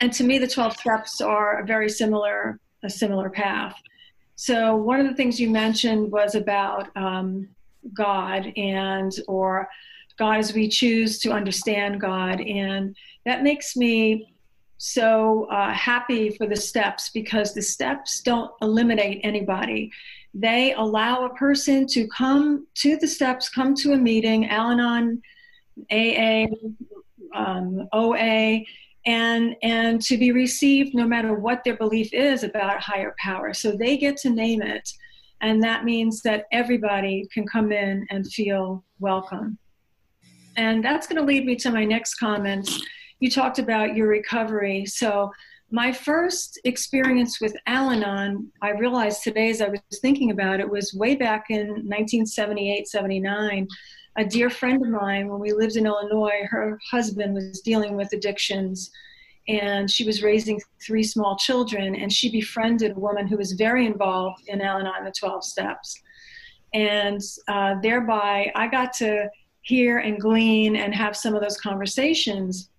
And 0.00 0.10
to 0.14 0.24
me, 0.24 0.38
the 0.38 0.48
12 0.48 0.76
steps 0.78 1.20
are 1.20 1.60
a 1.60 1.66
very 1.66 1.90
similar, 1.90 2.58
a 2.82 2.88
similar 2.88 3.28
path. 3.28 3.76
So 4.36 4.74
one 4.74 5.00
of 5.00 5.06
the 5.06 5.14
things 5.14 5.38
you 5.38 5.50
mentioned 5.50 6.10
was 6.10 6.34
about 6.34 6.88
um, 6.96 7.46
God 7.92 8.50
and, 8.56 9.12
or 9.28 9.68
God 10.18 10.38
as 10.38 10.54
we 10.54 10.66
choose 10.66 11.18
to 11.18 11.30
understand 11.30 12.00
God. 12.00 12.40
And 12.40 12.96
that 13.26 13.42
makes 13.42 13.76
me 13.76 14.29
so 14.82 15.44
uh, 15.50 15.74
happy 15.74 16.30
for 16.30 16.46
the 16.46 16.56
steps 16.56 17.10
because 17.10 17.52
the 17.52 17.60
steps 17.60 18.22
don't 18.22 18.50
eliminate 18.62 19.20
anybody. 19.22 19.92
They 20.32 20.72
allow 20.72 21.26
a 21.26 21.34
person 21.34 21.86
to 21.88 22.08
come 22.08 22.66
to 22.76 22.96
the 22.96 23.06
steps, 23.06 23.50
come 23.50 23.74
to 23.74 23.92
a 23.92 23.98
meeting. 23.98 24.48
Al 24.48 24.70
Anon 24.70 25.20
AA, 25.92 26.46
um, 27.34 27.86
OA, 27.92 28.64
and 29.04 29.54
and 29.62 30.00
to 30.00 30.16
be 30.16 30.32
received 30.32 30.94
no 30.94 31.06
matter 31.06 31.34
what 31.34 31.62
their 31.62 31.76
belief 31.76 32.14
is 32.14 32.42
about 32.42 32.80
higher 32.80 33.14
power. 33.18 33.52
So 33.52 33.72
they 33.72 33.98
get 33.98 34.16
to 34.22 34.30
name 34.30 34.62
it, 34.62 34.90
and 35.42 35.62
that 35.62 35.84
means 35.84 36.22
that 36.22 36.46
everybody 36.52 37.28
can 37.34 37.46
come 37.46 37.70
in 37.70 38.06
and 38.08 38.26
feel 38.32 38.82
welcome. 38.98 39.58
And 40.56 40.82
that's 40.82 41.06
going 41.06 41.20
to 41.20 41.26
lead 41.26 41.44
me 41.44 41.56
to 41.56 41.70
my 41.70 41.84
next 41.84 42.14
comments. 42.14 42.80
You 43.20 43.30
talked 43.30 43.58
about 43.58 43.94
your 43.94 44.08
recovery. 44.08 44.86
So 44.86 45.30
my 45.70 45.92
first 45.92 46.60
experience 46.64 47.40
with 47.40 47.54
Al 47.66 47.90
Anon, 47.90 48.50
I 48.60 48.70
realized 48.70 49.22
today 49.22 49.50
as 49.50 49.60
I 49.60 49.68
was 49.68 49.80
thinking 50.00 50.30
about 50.32 50.58
it, 50.58 50.68
was 50.68 50.92
way 50.94 51.14
back 51.14 51.46
in 51.50 51.68
1978, 51.68 52.88
79 52.88 53.68
a 54.16 54.24
dear 54.24 54.50
friend 54.50 54.82
of 54.82 54.88
mine 54.88 55.28
when 55.28 55.40
we 55.40 55.52
lived 55.52 55.76
in 55.76 55.86
Illinois, 55.86 56.46
her 56.48 56.78
husband 56.90 57.34
was 57.34 57.60
dealing 57.60 57.96
with 57.96 58.12
addictions 58.12 58.90
and 59.48 59.90
she 59.90 60.04
was 60.04 60.22
raising 60.22 60.60
three 60.84 61.02
small 61.02 61.36
children 61.36 61.94
and 61.94 62.12
she 62.12 62.30
befriended 62.30 62.92
a 62.92 63.00
woman 63.00 63.26
who 63.26 63.36
was 63.36 63.52
very 63.52 63.86
involved 63.86 64.42
in 64.48 64.60
Al-Anon 64.60 65.04
the 65.04 65.12
12 65.12 65.44
steps. 65.44 66.00
And 66.74 67.20
uh, 67.48 67.76
thereby 67.80 68.52
I 68.54 68.68
got 68.68 68.92
to 68.94 69.28
hear 69.62 69.98
and 69.98 70.20
glean 70.20 70.76
and 70.76 70.94
have 70.94 71.16
some 71.16 71.34
of 71.34 71.42
those 71.42 71.56
conversations. 71.56 72.69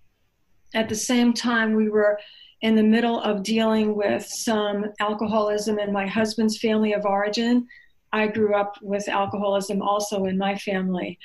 At 0.74 0.88
the 0.88 0.94
same 0.94 1.32
time, 1.32 1.74
we 1.74 1.88
were 1.88 2.18
in 2.60 2.76
the 2.76 2.82
middle 2.82 3.20
of 3.20 3.42
dealing 3.42 3.96
with 3.96 4.24
some 4.24 4.86
alcoholism 5.00 5.78
in 5.78 5.92
my 5.92 6.06
husband's 6.06 6.58
family 6.58 6.92
of 6.92 7.04
origin 7.04 7.66
I 8.12 8.26
grew 8.26 8.54
up 8.54 8.76
with 8.82 9.08
alcoholism 9.08 9.80
also 9.82 10.24
in 10.26 10.36
my 10.36 10.56
family. 10.56 11.18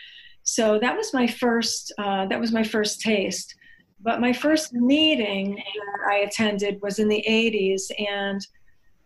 So 0.43 0.79
that 0.79 0.95
was 0.95 1.13
my 1.13 1.27
first, 1.27 1.93
uh, 1.97 2.25
that 2.27 2.39
was 2.39 2.53
my 2.53 2.63
first 2.63 3.01
taste. 3.01 3.53
But 3.99 4.21
my 4.21 4.31
first 4.31 4.73
meeting 4.73 5.55
that 5.55 6.11
I 6.11 6.17
attended 6.19 6.79
was 6.81 6.99
in 6.99 7.09
the 7.09 7.23
80s, 7.27 7.91
and 7.99 8.39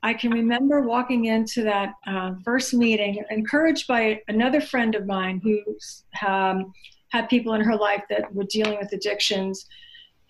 I 0.04 0.14
can 0.14 0.32
remember 0.32 0.82
walking 0.82 1.26
into 1.26 1.64
that 1.64 1.94
uh, 2.06 2.32
first 2.44 2.74
meeting, 2.74 3.24
encouraged 3.32 3.88
by 3.88 4.22
another 4.28 4.62
friend 4.62 4.94
of 4.94 5.08
mine 5.08 5.42
who 5.44 5.62
um, 6.28 6.72
had 7.10 7.30
people 7.30 7.54
in 7.54 7.62
her 7.62 7.76
life 7.76 8.04
that 8.10 8.34
were 8.34 8.46
dealing 8.50 8.78
with 8.78 8.92
addictions, 8.94 9.66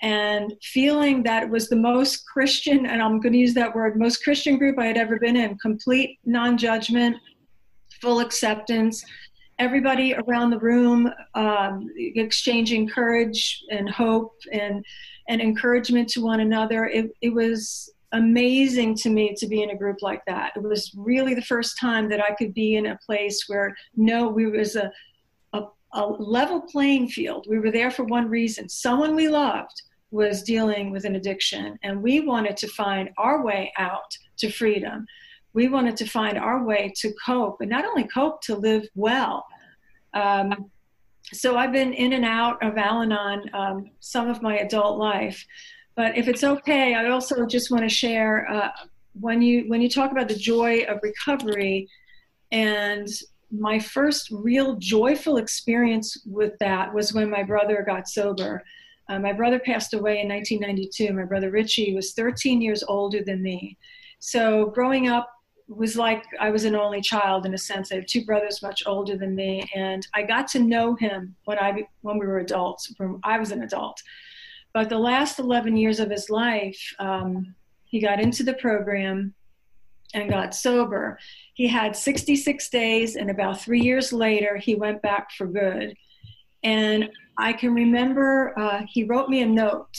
and 0.01 0.53
feeling 0.63 1.21
that 1.23 1.47
was 1.47 1.69
the 1.69 1.75
most 1.75 2.25
Christian, 2.27 2.87
and 2.87 3.01
I'm 3.01 3.19
going 3.19 3.33
to 3.33 3.39
use 3.39 3.53
that 3.53 3.73
word, 3.75 3.99
most 3.99 4.23
Christian 4.23 4.57
group 4.57 4.79
I 4.79 4.85
had 4.85 4.97
ever 4.97 5.19
been 5.19 5.35
in, 5.35 5.57
complete 5.59 6.19
non 6.25 6.57
judgment, 6.57 7.17
full 8.01 8.19
acceptance. 8.19 9.03
Everybody 9.59 10.15
around 10.15 10.49
the 10.49 10.57
room 10.59 11.11
um, 11.35 11.87
exchanging 11.97 12.89
courage 12.89 13.63
and 13.69 13.89
hope 13.89 14.33
and 14.51 14.83
and 15.29 15.39
encouragement 15.39 16.09
to 16.09 16.21
one 16.21 16.39
another. 16.39 16.87
It, 16.87 17.11
it 17.21 17.29
was 17.29 17.93
amazing 18.11 18.95
to 18.95 19.09
me 19.09 19.35
to 19.35 19.47
be 19.47 19.61
in 19.61 19.69
a 19.69 19.77
group 19.77 20.01
like 20.01 20.25
that. 20.25 20.53
It 20.55 20.63
was 20.63 20.91
really 20.97 21.35
the 21.35 21.43
first 21.43 21.79
time 21.79 22.09
that 22.09 22.19
I 22.19 22.33
could 22.33 22.55
be 22.55 22.75
in 22.75 22.87
a 22.87 22.99
place 23.05 23.43
where 23.47 23.75
no, 23.95 24.27
we 24.27 24.47
was 24.47 24.75
a, 24.75 24.91
a, 25.53 25.65
a 25.93 26.05
level 26.07 26.61
playing 26.61 27.09
field. 27.09 27.45
We 27.47 27.59
were 27.59 27.71
there 27.71 27.91
for 27.91 28.03
one 28.03 28.29
reason. 28.29 28.67
Someone 28.67 29.15
we 29.15 29.29
loved 29.29 29.81
was 30.11 30.43
dealing 30.43 30.91
with 30.91 31.05
an 31.05 31.15
addiction, 31.15 31.79
and 31.83 32.01
we 32.03 32.19
wanted 32.19 32.57
to 32.57 32.67
find 32.67 33.09
our 33.17 33.43
way 33.43 33.71
out 33.77 34.17
to 34.37 34.51
freedom. 34.51 35.05
We 35.53 35.67
wanted 35.67 35.97
to 35.97 36.05
find 36.05 36.37
our 36.37 36.63
way 36.63 36.93
to 36.97 37.13
cope 37.25 37.61
and 37.61 37.69
not 37.69 37.85
only 37.85 38.05
cope 38.05 38.41
to 38.43 38.55
live 38.55 38.87
well. 38.95 39.45
Um, 40.13 40.69
so 41.33 41.57
i've 41.57 41.71
been 41.71 41.93
in 41.93 42.13
and 42.13 42.25
out 42.25 42.61
of 42.63 42.77
al-anon 42.77 43.49
um, 43.53 43.91
some 43.99 44.29
of 44.29 44.41
my 44.41 44.57
adult 44.59 44.97
life 44.97 45.45
but 45.95 46.17
if 46.17 46.27
it's 46.27 46.43
okay 46.43 46.93
i 46.93 47.09
also 47.09 47.45
just 47.45 47.71
want 47.71 47.83
to 47.83 47.89
share 47.89 48.49
uh, 48.49 48.69
when 49.19 49.41
you 49.41 49.65
when 49.67 49.81
you 49.81 49.89
talk 49.89 50.11
about 50.11 50.27
the 50.27 50.35
joy 50.35 50.81
of 50.83 50.99
recovery 51.03 51.87
and 52.51 53.07
my 53.51 53.77
first 53.77 54.29
real 54.31 54.75
joyful 54.77 55.37
experience 55.37 56.17
with 56.25 56.57
that 56.59 56.93
was 56.93 57.13
when 57.13 57.29
my 57.29 57.43
brother 57.43 57.83
got 57.85 58.07
sober 58.07 58.63
uh, 59.11 59.19
my 59.19 59.33
brother 59.33 59.59
passed 59.59 59.93
away 59.93 60.21
in 60.21 60.29
1992 60.29 61.13
my 61.13 61.25
brother 61.25 61.51
richie 61.51 61.93
was 61.93 62.13
13 62.13 62.61
years 62.61 62.83
older 62.83 63.23
than 63.23 63.41
me 63.41 63.77
so 64.19 64.67
growing 64.67 65.07
up 65.07 65.29
was 65.71 65.95
like 65.95 66.23
I 66.39 66.49
was 66.49 66.65
an 66.65 66.75
only 66.75 67.01
child 67.01 67.45
in 67.45 67.53
a 67.53 67.57
sense. 67.57 67.91
I 67.91 67.95
have 67.95 68.05
two 68.05 68.25
brothers 68.25 68.61
much 68.61 68.83
older 68.85 69.17
than 69.17 69.35
me, 69.35 69.63
and 69.75 70.05
I 70.13 70.23
got 70.23 70.47
to 70.49 70.59
know 70.59 70.95
him 70.95 71.35
when 71.45 71.57
I 71.57 71.83
when 72.01 72.17
we 72.17 72.25
were 72.25 72.39
adults. 72.39 72.93
When 72.97 73.19
I 73.23 73.39
was 73.39 73.51
an 73.51 73.63
adult, 73.63 74.01
but 74.73 74.89
the 74.89 74.99
last 74.99 75.39
11 75.39 75.77
years 75.77 75.99
of 75.99 76.09
his 76.09 76.29
life, 76.29 76.79
um, 76.99 77.55
he 77.85 77.99
got 77.99 78.21
into 78.21 78.43
the 78.43 78.53
program 78.53 79.33
and 80.13 80.29
got 80.29 80.53
sober. 80.53 81.17
He 81.53 81.67
had 81.67 81.95
66 81.95 82.69
days, 82.69 83.15
and 83.15 83.29
about 83.29 83.61
three 83.61 83.81
years 83.81 84.11
later, 84.11 84.57
he 84.57 84.75
went 84.75 85.01
back 85.01 85.31
for 85.31 85.47
good. 85.47 85.95
And 86.63 87.09
I 87.37 87.53
can 87.53 87.73
remember 87.73 88.57
uh, 88.57 88.83
he 88.87 89.03
wrote 89.03 89.29
me 89.29 89.41
a 89.41 89.45
note 89.45 89.97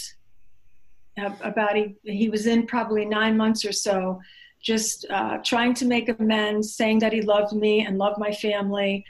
about 1.42 1.76
he 1.76 1.94
he 2.04 2.28
was 2.28 2.46
in 2.46 2.66
probably 2.66 3.04
nine 3.04 3.36
months 3.36 3.64
or 3.64 3.72
so 3.72 4.20
just 4.62 5.04
uh, 5.10 5.38
trying 5.38 5.74
to 5.74 5.84
make 5.84 6.08
amends, 6.08 6.74
saying 6.74 7.00
that 7.00 7.12
he 7.12 7.20
loved 7.20 7.52
me 7.52 7.84
and 7.84 7.98
loved 7.98 8.18
my 8.18 8.32
family. 8.32 9.04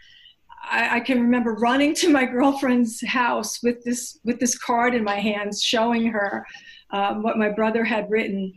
I, 0.64 0.96
I, 0.96 1.00
can 1.00 1.20
remember 1.20 1.52
running 1.54 1.94
to 1.96 2.08
my 2.08 2.24
girlfriend's 2.36 3.06
house 3.06 3.62
with 3.62 3.84
this 3.84 4.18
with 4.24 4.40
this 4.40 4.56
card 4.56 4.94
in 4.94 5.04
my 5.04 5.16
hands, 5.16 5.62
showing 5.62 6.06
her 6.06 6.46
um, 6.90 7.22
what 7.22 7.38
my 7.38 7.50
brother 7.50 7.84
had 7.84 8.10
written. 8.10 8.54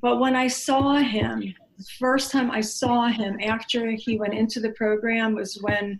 But 0.00 0.18
when 0.18 0.34
I 0.34 0.48
saw 0.48 0.96
him, 0.96 1.54
the 1.76 1.84
first 1.98 2.30
time 2.30 2.50
I 2.50 2.62
saw 2.62 3.08
him 3.08 3.38
after 3.42 3.90
he 3.90 4.18
went 4.18 4.34
into 4.34 4.60
the 4.60 4.70
program 4.70 5.34
was 5.34 5.58
when 5.60 5.98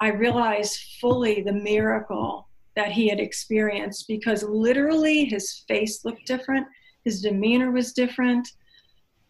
I 0.00 0.08
realized 0.08 0.98
fully 1.00 1.42
the 1.42 1.52
miracle 1.52 2.48
that 2.76 2.92
he 2.92 3.08
had 3.08 3.20
experienced 3.20 4.06
because 4.08 4.42
literally 4.42 5.24
his 5.24 5.64
face 5.68 6.04
looked 6.04 6.26
different, 6.26 6.66
his 7.04 7.20
demeanor 7.22 7.70
was 7.70 7.92
different 7.92 8.48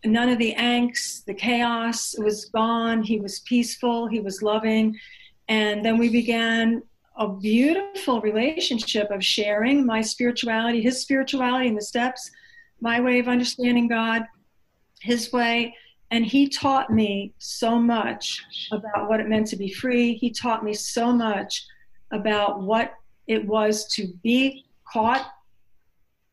none 0.04 0.28
of 0.28 0.38
the 0.38 0.54
angst, 0.54 1.24
the 1.24 1.34
chaos 1.34 2.14
was 2.18 2.46
gone. 2.46 3.02
He 3.02 3.20
was 3.20 3.40
peaceful, 3.40 4.06
he 4.06 4.20
was 4.20 4.42
loving. 4.42 4.96
And 5.48 5.84
then 5.84 5.98
we 5.98 6.08
began 6.08 6.82
a 7.16 7.28
beautiful 7.28 8.20
relationship 8.20 9.10
of 9.10 9.24
sharing 9.24 9.84
my 9.84 10.00
spirituality, 10.00 10.80
his 10.80 11.00
spirituality 11.00 11.68
and 11.68 11.76
the 11.76 11.82
steps, 11.82 12.30
my 12.80 13.00
way 13.00 13.18
of 13.18 13.28
understanding 13.28 13.88
God, 13.88 14.24
his 15.00 15.32
way. 15.32 15.74
And 16.10 16.26
he 16.26 16.48
taught 16.48 16.90
me 16.90 17.34
so 17.38 17.78
much 17.78 18.42
about 18.72 19.08
what 19.08 19.20
it 19.20 19.28
meant 19.28 19.46
to 19.48 19.56
be 19.56 19.72
free. 19.72 20.14
He 20.14 20.30
taught 20.30 20.64
me 20.64 20.74
so 20.74 21.12
much 21.12 21.64
about 22.10 22.62
what 22.62 22.94
it 23.26 23.46
was 23.46 23.86
to 23.94 24.12
be 24.22 24.64
caught 24.92 25.26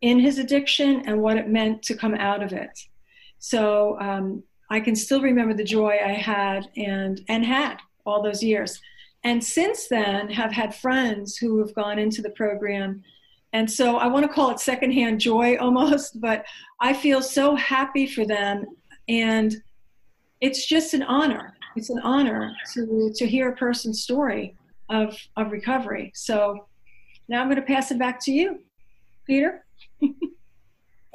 in 0.01 0.19
his 0.19 0.39
addiction 0.39 1.03
and 1.05 1.21
what 1.21 1.37
it 1.37 1.47
meant 1.47 1.83
to 1.83 1.95
come 1.95 2.15
out 2.15 2.41
of 2.41 2.53
it. 2.53 2.71
So 3.39 3.99
um, 3.99 4.43
I 4.69 4.79
can 4.79 4.95
still 4.95 5.21
remember 5.21 5.53
the 5.53 5.63
joy 5.63 5.97
I 6.03 6.13
had 6.13 6.67
and 6.75 7.21
and 7.27 7.45
had 7.45 7.77
all 8.05 8.23
those 8.23 8.43
years. 8.43 8.79
And 9.23 9.43
since 9.43 9.87
then, 9.87 10.29
have 10.29 10.51
had 10.51 10.73
friends 10.73 11.37
who 11.37 11.59
have 11.59 11.73
gone 11.73 11.99
into 11.99 12.21
the 12.21 12.29
program. 12.31 13.03
And 13.53 13.69
so 13.69 13.97
I 13.97 14.07
want 14.07 14.25
to 14.25 14.31
call 14.31 14.51
it 14.51 14.59
secondhand 14.59 15.19
joy 15.19 15.57
almost, 15.59 16.21
but 16.21 16.45
I 16.79 16.93
feel 16.93 17.21
so 17.21 17.55
happy 17.55 18.07
for 18.07 18.25
them. 18.25 18.65
And 19.09 19.55
it's 20.41 20.65
just 20.65 20.93
an 20.93 21.03
honor. 21.03 21.55
It's 21.75 21.89
an 21.89 21.99
honor 22.03 22.53
to, 22.73 23.11
to 23.15 23.27
hear 23.27 23.49
a 23.49 23.55
person's 23.55 24.01
story 24.01 24.55
of, 24.89 25.15
of 25.35 25.51
recovery. 25.51 26.11
So 26.15 26.67
now 27.27 27.41
I'm 27.41 27.47
going 27.47 27.57
to 27.57 27.61
pass 27.61 27.91
it 27.91 27.99
back 27.99 28.19
to 28.25 28.31
you, 28.31 28.59
Peter. 29.25 29.65
well, 30.01 30.11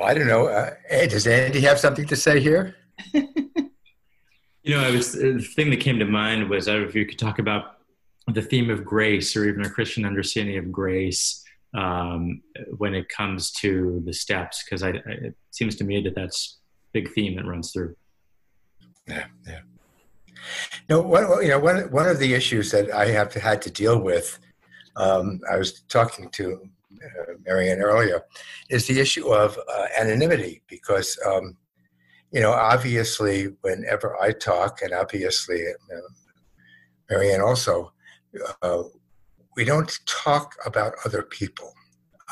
I 0.01 0.15
don't 0.15 0.29
know. 0.29 0.47
Uh, 0.47 0.75
does 1.09 1.27
Andy 1.27 1.61
have 1.61 1.79
something 1.79 2.07
to 2.07 2.17
say 2.17 2.41
here? 2.41 2.77
You 4.63 4.77
know, 4.77 4.85
I 4.85 4.91
was 4.91 5.13
the 5.13 5.41
thing 5.41 5.71
that 5.71 5.81
came 5.81 5.99
to 5.99 6.05
mind 6.05 6.49
was 6.49 6.69
I 6.69 6.75
don't 6.75 6.83
know 6.83 6.89
if 6.89 6.95
you 6.95 7.05
could 7.05 7.19
talk 7.19 7.41
about 7.41 7.79
the 8.29 8.43
theme 8.43 8.71
of 8.71 8.85
grace 8.85 9.35
or 9.37 9.45
even 9.45 9.65
a 9.67 9.71
Christian 9.71 10.05
understanding 10.05 10.57
of 10.57 10.71
grace 10.71 11.43
um, 11.75 12.43
when 12.77 12.95
it 12.95 13.09
comes 13.09 13.51
to 13.53 14.01
the 14.07 14.13
steps, 14.13 14.63
because 14.65 14.85
I, 14.85 14.91
I, 14.91 15.01
it 15.07 15.35
seems 15.51 15.75
to 15.77 15.85
me 15.85 16.01
that 16.03 16.15
that's 16.15 16.59
a 16.61 17.01
big 17.01 17.13
theme 17.13 17.35
that 17.37 17.45
runs 17.45 17.73
through. 17.73 17.97
Yeah, 19.07 19.27
yeah. 19.47 19.61
No, 20.89 21.01
one, 21.01 21.43
you 21.43 21.49
know, 21.49 21.59
one 21.59 21.91
one 21.91 22.09
of 22.09 22.19
the 22.19 22.35
issues 22.35 22.71
that 22.71 22.91
I 22.91 23.07
have 23.07 23.33
had 23.35 23.63
to 23.63 23.71
deal 23.71 24.01
with, 24.01 24.39
um, 24.97 25.41
I 25.51 25.57
was 25.57 25.83
talking 25.83 26.29
to 26.31 26.69
uh, 26.93 27.33
Marianne 27.45 27.81
earlier, 27.81 28.23
is 28.71 28.87
the 28.87 29.01
issue 29.01 29.33
of 29.33 29.59
uh, 29.59 29.87
anonymity 29.99 30.63
because 30.69 31.19
um, 31.27 31.57
you 32.33 32.41
know, 32.41 32.53
obviously, 32.53 33.55
whenever 33.61 34.21
I 34.21 34.33
talk, 34.33 34.81
and 34.83 34.95
obviously, 34.95 35.67
uh, 35.69 36.01
Marianne 37.11 37.43
also, 37.43 37.93
uh, 38.63 38.85
we 39.55 39.65
don't 39.65 39.99
talk 40.07 40.55
about 40.65 40.95
other 41.05 41.23
people. 41.23 41.75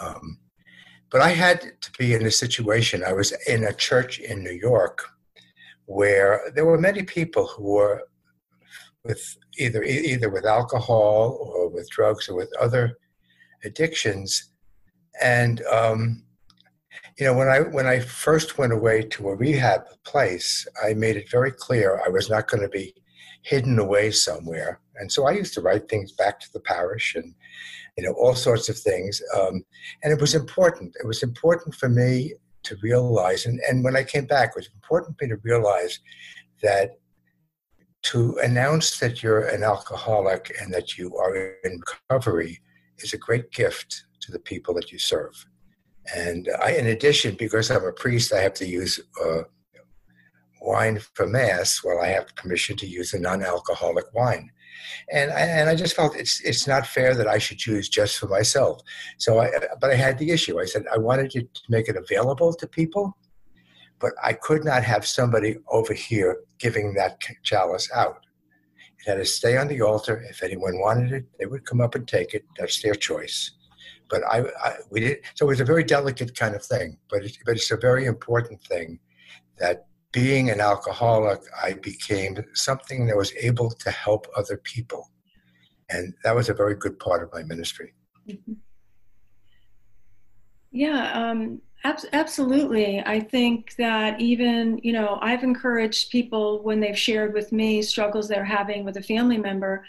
Um, 0.03 0.39
but 1.11 1.21
I 1.21 1.31
had 1.31 1.73
to 1.83 1.91
be 1.99 2.15
in 2.15 2.25
a 2.25 2.31
situation, 2.31 3.05
I 3.05 3.12
was 3.12 3.33
in 3.47 3.65
a 3.65 3.75
church 3.75 4.19
in 4.19 4.43
New 4.43 4.53
York 4.53 5.05
where 5.90 6.52
there 6.54 6.64
were 6.64 6.78
many 6.78 7.02
people 7.02 7.49
who 7.49 7.64
were 7.64 8.02
with 9.02 9.37
either 9.59 9.82
either 9.82 10.30
with 10.30 10.47
alcohol 10.47 11.37
or 11.40 11.68
with 11.68 11.90
drugs 11.90 12.28
or 12.28 12.37
with 12.37 12.50
other 12.61 12.97
addictions. 13.64 14.52
And 15.20 15.62
um, 15.62 16.23
you 17.18 17.26
know 17.26 17.35
when 17.35 17.49
i 17.49 17.61
when 17.61 17.87
i 17.87 17.99
first 17.99 18.56
went 18.56 18.73
away 18.73 19.02
to 19.02 19.28
a 19.28 19.35
rehab 19.35 19.82
place 20.04 20.66
i 20.82 20.94
made 20.94 21.16
it 21.16 21.30
very 21.30 21.52
clear 21.52 22.00
i 22.06 22.09
was 22.09 22.30
not 22.30 22.49
going 22.49 22.62
to 22.62 22.68
be 22.68 22.94
hidden 23.42 23.78
away 23.78 24.11
somewhere. 24.11 24.80
And 24.97 25.11
so 25.11 25.26
i 25.26 25.32
used 25.32 25.54
to 25.54 25.61
write 25.61 25.88
things 25.88 26.12
back 26.12 26.40
to 26.40 26.52
the 26.52 26.61
parish 26.61 27.14
and 27.14 27.35
you 27.97 28.04
know 28.04 28.12
all 28.12 28.35
sorts 28.35 28.68
of 28.68 28.78
things. 28.78 29.20
Um, 29.38 29.64
and 30.02 30.12
it 30.12 30.20
was 30.20 30.35
important. 30.35 30.94
It 31.02 31.06
was 31.06 31.23
important 31.23 31.75
for 31.75 31.88
me 31.88 32.35
to 32.62 32.76
realize 32.83 33.47
and, 33.47 33.61
and 33.69 33.85
when 33.85 33.97
i 33.97 34.02
came 34.02 34.26
back 34.26 34.50
it 34.50 34.57
was 34.57 34.71
important 34.75 35.17
for 35.19 35.25
me 35.25 35.31
to 35.31 35.40
realize 35.43 36.00
that 36.62 36.99
to 38.02 38.38
announce 38.43 38.99
that 38.99 39.23
you're 39.23 39.47
an 39.49 39.62
alcoholic 39.62 40.52
and 40.61 40.73
that 40.73 40.97
you 40.97 41.17
are 41.17 41.55
in 41.64 41.81
recovery 42.09 42.61
is 42.99 43.12
a 43.12 43.19
great 43.19 43.50
gift 43.52 44.05
to 44.21 44.33
the 44.33 44.38
people 44.38 44.75
that 44.75 44.90
you 44.90 44.99
serve 44.99 45.47
and 46.14 46.49
I, 46.61 46.73
in 46.73 46.87
addition, 46.87 47.37
because 47.37 47.70
I'm 47.70 47.85
a 47.85 47.92
priest, 47.92 48.33
I 48.33 48.40
have 48.40 48.55
to 48.55 48.66
use 48.66 49.01
uh, 49.25 49.42
wine 50.61 51.01
for 51.14 51.27
mass. 51.27 51.83
Well, 51.85 52.01
I 52.01 52.09
have 52.09 52.35
permission 52.37 52.77
to 52.79 52.87
use 52.87 53.14
a 53.14 53.18
non-alcoholic 53.18 54.07
wine, 54.14 54.51
and 55.11 55.31
I, 55.31 55.40
and 55.40 55.69
I 55.69 55.75
just 55.75 55.95
felt 55.95 56.16
it's 56.16 56.40
it's 56.43 56.66
not 56.66 56.87
fair 56.87 57.14
that 57.14 57.29
I 57.29 57.38
should 57.38 57.59
choose 57.59 57.88
just 57.88 58.19
for 58.19 58.29
myself. 58.29 58.81
So, 59.19 59.40
I, 59.40 59.51
but 59.81 59.90
I 59.90 59.95
had 59.95 60.19
the 60.19 60.31
issue. 60.31 60.61
I 60.61 60.64
said 60.64 60.85
I 60.93 60.99
wanted 60.99 61.31
to 61.33 61.47
make 61.69 61.88
it 61.88 61.97
available 61.97 62.53
to 62.55 62.66
people, 62.66 63.16
but 63.99 64.12
I 64.23 64.33
could 64.33 64.64
not 64.64 64.83
have 64.85 65.07
somebody 65.07 65.57
over 65.69 65.95
here 65.95 66.40
giving 66.59 66.95
that 66.95 67.19
chalice 67.43 67.90
out. 67.95 68.25
It 68.99 69.11
had 69.11 69.16
to 69.16 69.25
stay 69.25 69.57
on 69.57 69.69
the 69.69 69.81
altar. 69.83 70.25
If 70.29 70.43
anyone 70.43 70.79
wanted 70.79 71.12
it, 71.12 71.25
they 71.38 71.47
would 71.47 71.64
come 71.64 71.81
up 71.81 71.95
and 71.95 72.07
take 72.07 72.35
it. 72.35 72.45
That's 72.59 72.83
their 72.83 72.95
choice 72.95 73.53
but 74.11 74.23
I, 74.29 74.40
I, 74.62 74.75
we 74.90 75.01
did 75.01 75.19
so 75.35 75.47
it 75.47 75.51
was 75.51 75.61
a 75.61 75.64
very 75.64 75.85
delicate 75.85 76.37
kind 76.37 76.57
of 76.57 76.64
thing 76.64 76.99
but 77.09 77.25
it, 77.25 77.38
but 77.47 77.55
it's 77.55 77.71
a 77.71 77.77
very 77.77 78.07
important 78.07 78.61
thing 78.64 78.99
that 79.59 79.87
being 80.12 80.51
an 80.51 80.61
alcoholic 80.61 81.40
i 81.62 81.73
became 81.75 82.37
something 82.55 83.07
that 83.07 83.16
was 83.16 83.33
able 83.35 83.70
to 83.70 83.90
help 83.90 84.27
other 84.37 84.57
people 84.59 85.11
and 85.88 86.14
that 86.25 86.35
was 86.35 86.49
a 86.49 86.55
very 86.55 86.75
good 86.75 86.99
part 86.99 87.23
of 87.23 87.33
my 87.33 87.42
ministry 87.42 87.94
mm-hmm. 88.29 88.53
yeah 90.70 91.12
um, 91.12 91.61
ab- 91.85 92.09
absolutely 92.12 93.01
i 93.07 93.20
think 93.20 93.75
that 93.77 94.20
even 94.20 94.79
you 94.83 94.92
know 94.92 95.18
i've 95.23 95.44
encouraged 95.44 96.11
people 96.11 96.62
when 96.62 96.81
they've 96.81 96.99
shared 96.99 97.33
with 97.33 97.53
me 97.53 97.83
struggles 97.83 98.29
they're 98.29 98.44
having 98.44 98.85
with 98.85 98.96
a 98.96 99.03
family 99.03 99.38
member 99.38 99.85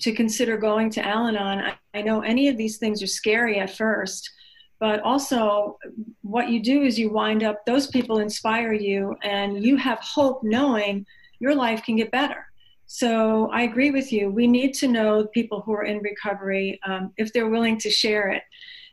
to 0.00 0.12
consider 0.12 0.56
going 0.56 0.90
to 0.90 1.04
Al 1.04 1.26
Anon. 1.26 1.60
I, 1.60 1.74
I 1.94 2.02
know 2.02 2.20
any 2.20 2.48
of 2.48 2.56
these 2.56 2.78
things 2.78 3.02
are 3.02 3.08
scary 3.08 3.58
at 3.58 3.74
first, 3.76 4.30
but 4.80 5.00
also 5.00 5.78
what 6.22 6.48
you 6.48 6.62
do 6.62 6.82
is 6.82 6.98
you 6.98 7.10
wind 7.10 7.42
up, 7.42 7.64
those 7.66 7.86
people 7.86 8.18
inspire 8.18 8.72
you, 8.72 9.16
and 9.22 9.64
you 9.64 9.76
have 9.76 9.98
hope 9.98 10.42
knowing 10.42 11.04
your 11.40 11.54
life 11.54 11.82
can 11.82 11.96
get 11.96 12.10
better. 12.10 12.46
So 12.86 13.50
I 13.50 13.62
agree 13.62 13.90
with 13.90 14.12
you. 14.12 14.30
We 14.30 14.46
need 14.46 14.72
to 14.74 14.88
know 14.88 15.26
people 15.34 15.60
who 15.60 15.72
are 15.72 15.84
in 15.84 15.98
recovery 15.98 16.80
um, 16.86 17.12
if 17.16 17.32
they're 17.32 17.50
willing 17.50 17.78
to 17.78 17.90
share 17.90 18.30
it. 18.30 18.42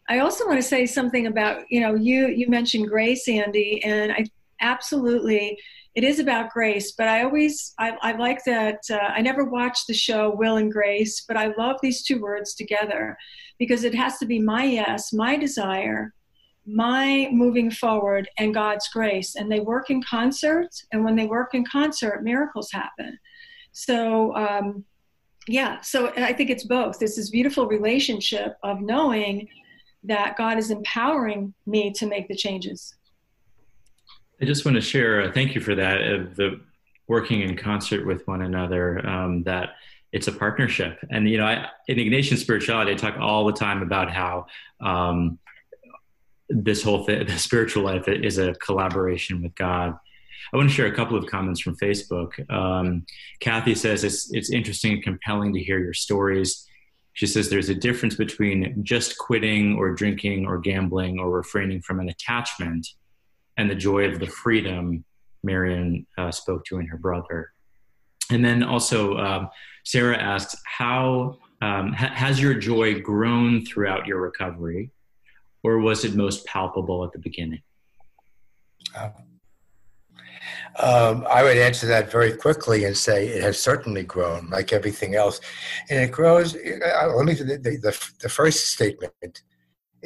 I 0.09 0.19
also 0.19 0.45
want 0.45 0.57
to 0.57 0.67
say 0.67 0.85
something 0.85 1.27
about 1.27 1.63
you 1.69 1.79
know 1.79 1.95
you 1.95 2.27
you 2.27 2.47
mentioned 2.47 2.89
grace, 2.89 3.27
Andy, 3.27 3.83
and 3.83 4.11
I 4.11 4.25
absolutely 4.61 5.57
it 5.95 6.03
is 6.03 6.19
about 6.19 6.51
grace 6.51 6.91
but 6.91 7.07
i 7.07 7.23
always 7.23 7.73
i, 7.79 7.95
I 8.01 8.11
like 8.13 8.43
that 8.45 8.79
uh, 8.91 8.97
i 8.97 9.21
never 9.21 9.45
watched 9.45 9.87
the 9.87 9.93
show 9.93 10.35
will 10.35 10.57
and 10.57 10.71
grace 10.71 11.23
but 11.27 11.37
i 11.37 11.53
love 11.57 11.77
these 11.81 12.03
two 12.03 12.21
words 12.21 12.53
together 12.53 13.17
because 13.57 13.83
it 13.83 13.95
has 13.95 14.17
to 14.19 14.25
be 14.25 14.39
my 14.39 14.65
yes 14.65 15.13
my 15.13 15.37
desire 15.37 16.13
my 16.65 17.29
moving 17.31 17.69
forward 17.69 18.27
and 18.37 18.53
god's 18.53 18.87
grace. 18.89 19.35
And 19.35 19.51
they 19.51 19.59
work 19.59 19.89
in 19.89 20.01
concert 20.01 20.69
and 20.91 21.03
when 21.03 21.15
they 21.15 21.27
work 21.27 21.53
in 21.53 21.65
concert 21.65 22.23
miracles 22.23 22.71
happen. 22.71 23.19
So 23.71 24.35
um, 24.35 24.83
yeah 25.47 25.79
so 25.81 26.11
i 26.17 26.33
think 26.33 26.49
it's 26.49 26.63
both. 26.63 27.01
It's 27.01 27.15
this 27.15 27.29
beautiful 27.29 27.67
relationship 27.67 28.57
of 28.63 28.81
knowing 28.81 29.47
that 30.03 30.37
god 30.37 30.57
is 30.57 30.71
empowering 30.71 31.53
me 31.67 31.91
to 31.93 32.07
make 32.07 32.27
the 32.27 32.35
changes 32.35 32.94
I 34.41 34.45
just 34.45 34.65
want 34.65 34.75
to 34.75 34.81
share. 34.81 35.21
Uh, 35.21 35.31
thank 35.31 35.55
you 35.55 35.61
for 35.61 35.75
that. 35.75 36.01
Uh, 36.01 36.25
the 36.35 36.59
working 37.07 37.41
in 37.41 37.55
concert 37.55 38.05
with 38.05 38.27
one 38.27 38.41
another. 38.41 39.05
Um, 39.07 39.43
that 39.43 39.75
it's 40.11 40.27
a 40.27 40.31
partnership, 40.31 40.99
and 41.09 41.29
you 41.29 41.37
know, 41.37 41.45
I, 41.45 41.67
in 41.87 41.97
Ignatian 41.97 42.37
spirituality, 42.37 42.91
I 42.91 42.95
talk 42.95 43.17
all 43.19 43.45
the 43.45 43.53
time 43.53 43.81
about 43.81 44.11
how 44.11 44.45
um, 44.79 45.39
this 46.49 46.83
whole 46.83 47.03
thing, 47.03 47.25
the 47.25 47.37
spiritual 47.37 47.83
life, 47.83 48.07
is 48.07 48.37
a 48.37 48.53
collaboration 48.55 49.41
with 49.41 49.55
God. 49.55 49.97
I 50.53 50.57
want 50.57 50.69
to 50.69 50.75
share 50.75 50.85
a 50.85 50.95
couple 50.95 51.17
of 51.17 51.25
comments 51.25 51.59
from 51.59 51.75
Facebook. 51.77 52.49
Um, 52.51 53.05
Kathy 53.39 53.75
says 53.75 54.03
it's 54.03 54.31
it's 54.33 54.51
interesting 54.51 54.93
and 54.93 55.03
compelling 55.03 55.53
to 55.53 55.59
hear 55.59 55.79
your 55.79 55.93
stories. 55.93 56.67
She 57.13 57.27
says 57.27 57.49
there's 57.49 57.69
a 57.69 57.75
difference 57.75 58.15
between 58.15 58.83
just 58.83 59.17
quitting 59.17 59.75
or 59.77 59.93
drinking 59.93 60.45
or 60.45 60.59
gambling 60.59 61.19
or 61.19 61.31
refraining 61.31 61.81
from 61.81 62.01
an 62.01 62.09
attachment 62.09 62.87
and 63.57 63.69
the 63.69 63.75
joy 63.75 64.05
of 64.05 64.19
the 64.19 64.27
freedom 64.27 65.03
Marion 65.45 66.05
uh, 66.17 66.31
spoke 66.31 66.65
to 66.65 66.79
in 66.79 66.87
her 66.87 66.97
brother. 66.97 67.51
And 68.31 68.43
then 68.43 68.63
also, 68.63 69.17
um, 69.17 69.49
Sarah 69.83 70.17
asks, 70.17 70.55
How 70.65 71.37
um, 71.61 71.93
ha- 71.93 72.13
has 72.13 72.41
your 72.41 72.55
joy 72.55 72.99
grown 72.99 73.63
throughout 73.65 74.07
your 74.07 74.19
recovery, 74.19 74.91
or 75.63 75.79
was 75.79 76.03
it 76.03 76.15
most 76.15 76.45
palpable 76.45 77.03
at 77.05 77.11
the 77.11 77.19
beginning? 77.19 77.61
Um, 78.97 79.11
um, 80.77 81.27
I 81.29 81.43
would 81.43 81.57
answer 81.57 81.87
that 81.87 82.11
very 82.11 82.35
quickly 82.35 82.83
and 82.83 82.97
say 82.97 83.27
it 83.27 83.41
has 83.41 83.59
certainly 83.59 84.03
grown, 84.03 84.49
like 84.49 84.73
everything 84.73 85.15
else, 85.15 85.39
and 85.89 86.03
it 86.03 86.11
grows. 86.11 86.55
Uh, 86.55 87.13
let 87.15 87.25
me 87.25 87.33
the, 87.33 87.57
the, 87.57 88.09
the 88.19 88.29
first 88.29 88.71
statement 88.71 89.43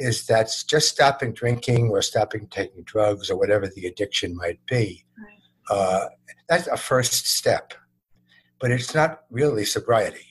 is 0.00 0.26
that 0.26 0.46
just 0.66 0.88
stopping 0.88 1.32
drinking 1.32 1.90
or 1.90 2.02
stopping 2.02 2.48
taking 2.48 2.82
drugs 2.84 3.30
or 3.30 3.36
whatever 3.38 3.66
the 3.68 3.86
addiction 3.86 4.34
might 4.34 4.60
be. 4.66 5.04
Right. 5.18 5.76
Uh, 5.76 6.08
that's 6.48 6.66
a 6.66 6.76
first 6.76 7.28
step, 7.28 7.74
but 8.60 8.70
it's 8.70 8.94
not 8.94 9.10
really 9.30 9.64
sobriety. 9.64 10.26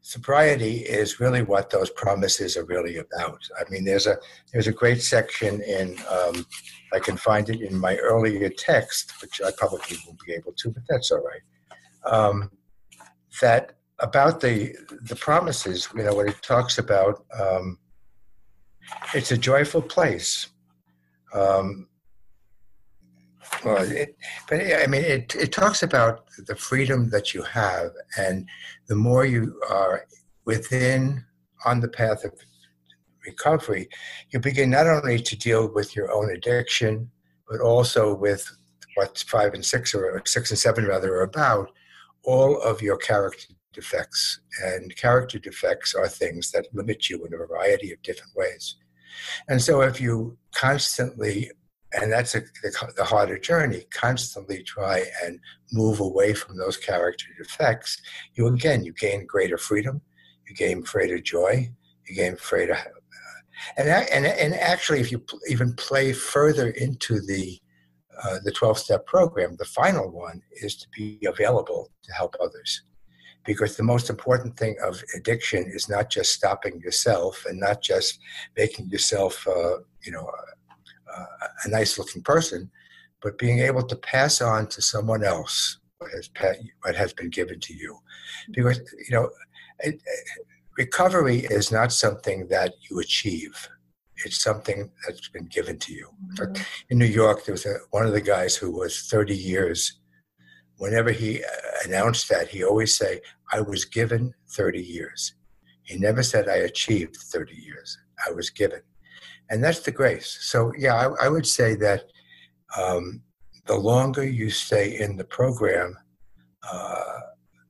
sobriety 0.00 0.76
is 1.00 1.18
really 1.18 1.42
what 1.42 1.68
those 1.70 1.90
promises 1.90 2.56
are 2.56 2.64
really 2.66 2.96
about. 2.98 3.40
I 3.58 3.68
mean, 3.70 3.84
there's 3.84 4.06
a 4.06 4.16
there's 4.52 4.68
a 4.68 4.72
great 4.82 5.02
section 5.02 5.60
in 5.62 5.98
um, 6.16 6.46
I 6.92 7.00
can 7.00 7.16
find 7.16 7.50
it 7.50 7.60
in 7.60 7.76
my 7.76 7.96
earlier 7.96 8.48
text, 8.48 9.12
which 9.20 9.40
I 9.44 9.50
probably 9.58 9.96
won't 10.06 10.20
be 10.24 10.32
able 10.32 10.52
to, 10.60 10.70
but 10.70 10.84
that's 10.88 11.10
all 11.10 11.24
right. 11.32 11.44
Um, 12.14 12.50
that 13.40 13.72
about 13.98 14.40
the 14.40 14.76
the 15.10 15.16
promises, 15.16 15.88
you 15.96 16.04
know, 16.04 16.14
when 16.14 16.28
it 16.28 16.40
talks 16.40 16.78
about 16.78 17.24
um, 17.38 17.78
it's 19.14 19.32
a 19.32 19.36
joyful 19.36 19.82
place. 19.82 20.48
Um, 21.32 21.88
well, 23.64 23.82
it, 23.90 24.16
but 24.48 24.60
I 24.60 24.86
mean, 24.86 25.02
it, 25.02 25.34
it 25.34 25.52
talks 25.52 25.82
about 25.82 26.24
the 26.46 26.56
freedom 26.56 27.10
that 27.10 27.34
you 27.34 27.42
have, 27.42 27.90
and 28.18 28.48
the 28.88 28.96
more 28.96 29.24
you 29.24 29.60
are 29.70 30.06
within 30.44 31.24
on 31.64 31.80
the 31.80 31.88
path 31.88 32.24
of 32.24 32.32
recovery, 33.24 33.88
you 34.30 34.40
begin 34.40 34.70
not 34.70 34.86
only 34.86 35.18
to 35.18 35.36
deal 35.36 35.72
with 35.72 35.96
your 35.96 36.12
own 36.12 36.30
addiction, 36.30 37.10
but 37.48 37.60
also 37.60 38.14
with 38.14 38.48
what 38.94 39.24
five 39.28 39.54
and 39.54 39.64
six 39.64 39.94
or 39.94 40.22
six 40.26 40.50
and 40.50 40.58
seven 40.58 40.86
rather 40.86 41.14
are 41.16 41.22
about, 41.22 41.70
all 42.24 42.60
of 42.62 42.82
your 42.82 42.96
character 42.96 43.54
defects. 43.76 44.40
And 44.64 44.96
character 44.96 45.38
defects 45.38 45.94
are 45.94 46.08
things 46.08 46.50
that 46.50 46.66
limit 46.72 47.08
you 47.08 47.24
in 47.24 47.32
a 47.32 47.36
variety 47.36 47.92
of 47.92 48.02
different 48.02 48.32
ways. 48.34 48.76
And 49.48 49.62
so 49.62 49.82
if 49.82 50.00
you 50.00 50.36
constantly 50.54 51.50
and 51.92 52.12
that's 52.12 52.34
a, 52.34 52.40
the, 52.62 52.92
the, 52.96 53.04
harder 53.04 53.38
journey 53.38 53.84
constantly 53.90 54.62
try 54.62 55.04
and 55.24 55.38
move 55.72 56.00
away 56.00 56.34
from 56.34 56.56
those 56.56 56.76
character 56.76 57.26
defects 57.38 58.00
you 58.34 58.46
again 58.48 58.84
you 58.84 58.92
gain 58.92 59.24
greater 59.26 59.56
freedom 59.56 60.00
you 60.48 60.54
gain 60.54 60.80
greater 60.80 61.18
joy 61.18 61.68
you 62.06 62.14
gain 62.14 62.36
greater 62.48 62.74
uh, 62.74 63.76
and, 63.76 63.88
and 63.88 64.26
and 64.26 64.54
actually 64.54 65.00
if 65.00 65.10
you 65.10 65.18
pl- 65.18 65.40
even 65.48 65.72
play 65.74 66.12
further 66.12 66.70
into 66.70 67.20
the 67.20 67.58
uh, 68.22 68.38
the 68.44 68.52
12 68.52 68.78
step 68.78 69.06
program 69.06 69.56
the 69.58 69.64
final 69.64 70.10
one 70.10 70.42
is 70.62 70.76
to 70.76 70.86
be 70.96 71.18
available 71.26 71.90
to 72.02 72.12
help 72.12 72.34
others 72.40 72.82
because 73.46 73.76
the 73.76 73.82
most 73.82 74.10
important 74.10 74.56
thing 74.56 74.76
of 74.84 75.02
addiction 75.16 75.64
is 75.66 75.88
not 75.88 76.10
just 76.10 76.32
stopping 76.32 76.80
yourself 76.80 77.44
and 77.48 77.60
not 77.60 77.82
just 77.82 78.18
making 78.56 78.88
yourself 78.88 79.46
uh, 79.48 79.78
you 80.02 80.12
know 80.12 80.28
a 81.64 81.68
nice 81.68 81.98
looking 81.98 82.22
person, 82.22 82.70
but 83.22 83.38
being 83.38 83.60
able 83.60 83.82
to 83.82 83.96
pass 83.96 84.40
on 84.40 84.66
to 84.68 84.82
someone 84.82 85.24
else 85.24 85.78
what 85.98 86.10
has 86.10 86.30
what 86.82 86.94
has 86.94 87.12
been 87.12 87.30
given 87.30 87.58
to 87.60 87.74
you, 87.74 87.98
because 88.52 88.78
you 89.08 89.16
know, 89.16 89.30
it, 89.80 90.00
recovery 90.76 91.38
is 91.38 91.72
not 91.72 91.92
something 91.92 92.48
that 92.48 92.74
you 92.88 93.00
achieve. 93.00 93.68
It's 94.24 94.42
something 94.42 94.90
that's 95.06 95.28
been 95.28 95.46
given 95.46 95.78
to 95.80 95.92
you. 95.92 96.08
Mm-hmm. 96.34 96.62
In 96.90 96.98
New 96.98 97.06
York, 97.06 97.44
there 97.44 97.52
was 97.52 97.66
a, 97.66 97.76
one 97.90 98.06
of 98.06 98.12
the 98.12 98.20
guys 98.20 98.56
who 98.56 98.70
was 98.70 99.08
30 99.08 99.36
years. 99.36 99.98
Whenever 100.78 101.10
he 101.10 101.42
uh, 101.42 101.46
announced 101.84 102.28
that, 102.28 102.48
he 102.48 102.64
always 102.64 102.96
say, 102.96 103.20
"I 103.52 103.60
was 103.60 103.84
given 103.84 104.34
30 104.48 104.82
years." 104.82 105.34
He 105.82 105.98
never 105.98 106.22
said, 106.22 106.48
"I 106.48 106.56
achieved 106.56 107.16
30 107.16 107.54
years." 107.54 107.98
I 108.26 108.32
was 108.32 108.50
given 108.50 108.80
and 109.50 109.62
that's 109.62 109.80
the 109.80 109.90
grace. 109.90 110.38
So 110.40 110.72
yeah, 110.76 110.94
I, 110.94 111.26
I 111.26 111.28
would 111.28 111.46
say 111.46 111.74
that 111.76 112.04
um, 112.76 113.22
the 113.66 113.76
longer 113.76 114.24
you 114.24 114.50
stay 114.50 114.98
in 114.98 115.16
the 115.16 115.24
program, 115.24 115.96
uh, 116.70 117.20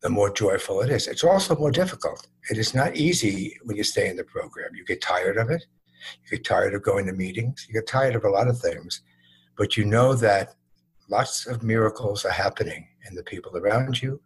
the 0.02 0.08
more 0.08 0.30
joyful 0.30 0.80
it 0.82 0.90
is. 0.90 1.08
It's 1.08 1.24
also 1.24 1.56
more 1.56 1.70
difficult. 1.70 2.26
It 2.50 2.58
is 2.58 2.74
not 2.74 2.96
easy 2.96 3.56
when 3.64 3.76
you 3.76 3.84
stay 3.84 4.08
in 4.08 4.16
the 4.16 4.24
program. 4.24 4.74
You 4.74 4.84
get 4.84 5.00
tired 5.00 5.36
of 5.36 5.50
it. 5.50 5.64
You 6.22 6.38
get 6.38 6.46
tired 6.46 6.74
of 6.74 6.82
going 6.82 7.06
to 7.06 7.12
meetings. 7.12 7.66
You 7.68 7.74
get 7.74 7.86
tired 7.86 8.14
of 8.14 8.24
a 8.24 8.30
lot 8.30 8.48
of 8.48 8.60
things, 8.60 9.02
but 9.56 9.76
you 9.76 9.84
know 9.84 10.14
that 10.14 10.54
lots 11.08 11.46
of 11.46 11.62
miracles 11.62 12.24
are 12.24 12.32
happening 12.32 12.86
in 13.08 13.14
the 13.14 13.22
people 13.22 13.56
around 13.56 14.02
you. 14.02 14.20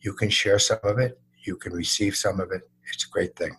You 0.00 0.12
can 0.12 0.30
share 0.30 0.58
some 0.58 0.78
of 0.82 0.98
it. 0.98 1.18
You 1.46 1.56
can 1.56 1.72
receive 1.72 2.16
some 2.16 2.40
of 2.40 2.50
it. 2.52 2.62
It's 2.92 3.04
a 3.04 3.10
great 3.10 3.36
thing 3.36 3.56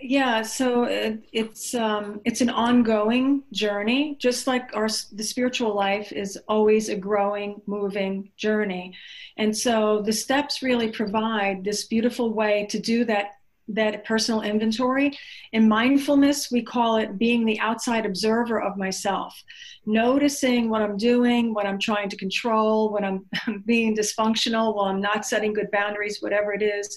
yeah 0.00 0.42
so 0.42 0.84
it, 0.84 1.24
it's 1.32 1.74
um, 1.74 2.20
it's 2.24 2.40
an 2.40 2.50
ongoing 2.50 3.42
journey 3.52 4.16
just 4.20 4.46
like 4.46 4.70
our 4.74 4.88
the 5.12 5.24
spiritual 5.24 5.74
life 5.74 6.12
is 6.12 6.38
always 6.48 6.88
a 6.88 6.96
growing 6.96 7.60
moving 7.66 8.30
journey 8.36 8.94
and 9.38 9.56
so 9.56 10.02
the 10.02 10.12
steps 10.12 10.62
really 10.62 10.90
provide 10.90 11.64
this 11.64 11.86
beautiful 11.86 12.32
way 12.32 12.66
to 12.70 12.78
do 12.78 13.04
that 13.04 13.37
that 13.68 14.04
personal 14.04 14.42
inventory 14.42 15.16
in 15.52 15.68
mindfulness 15.68 16.50
we 16.50 16.62
call 16.62 16.96
it 16.96 17.18
being 17.18 17.44
the 17.44 17.60
outside 17.60 18.06
observer 18.06 18.60
of 18.60 18.76
myself 18.76 19.42
noticing 19.84 20.70
what 20.70 20.80
i'm 20.80 20.96
doing 20.96 21.52
what 21.52 21.66
i'm 21.66 21.78
trying 21.78 22.08
to 22.08 22.16
control 22.16 22.92
when 22.92 23.04
i'm 23.04 23.26
being 23.66 23.94
dysfunctional 23.94 24.74
while 24.74 24.86
i'm 24.86 25.00
not 25.00 25.26
setting 25.26 25.52
good 25.52 25.70
boundaries 25.70 26.18
whatever 26.20 26.52
it 26.52 26.62
is 26.62 26.96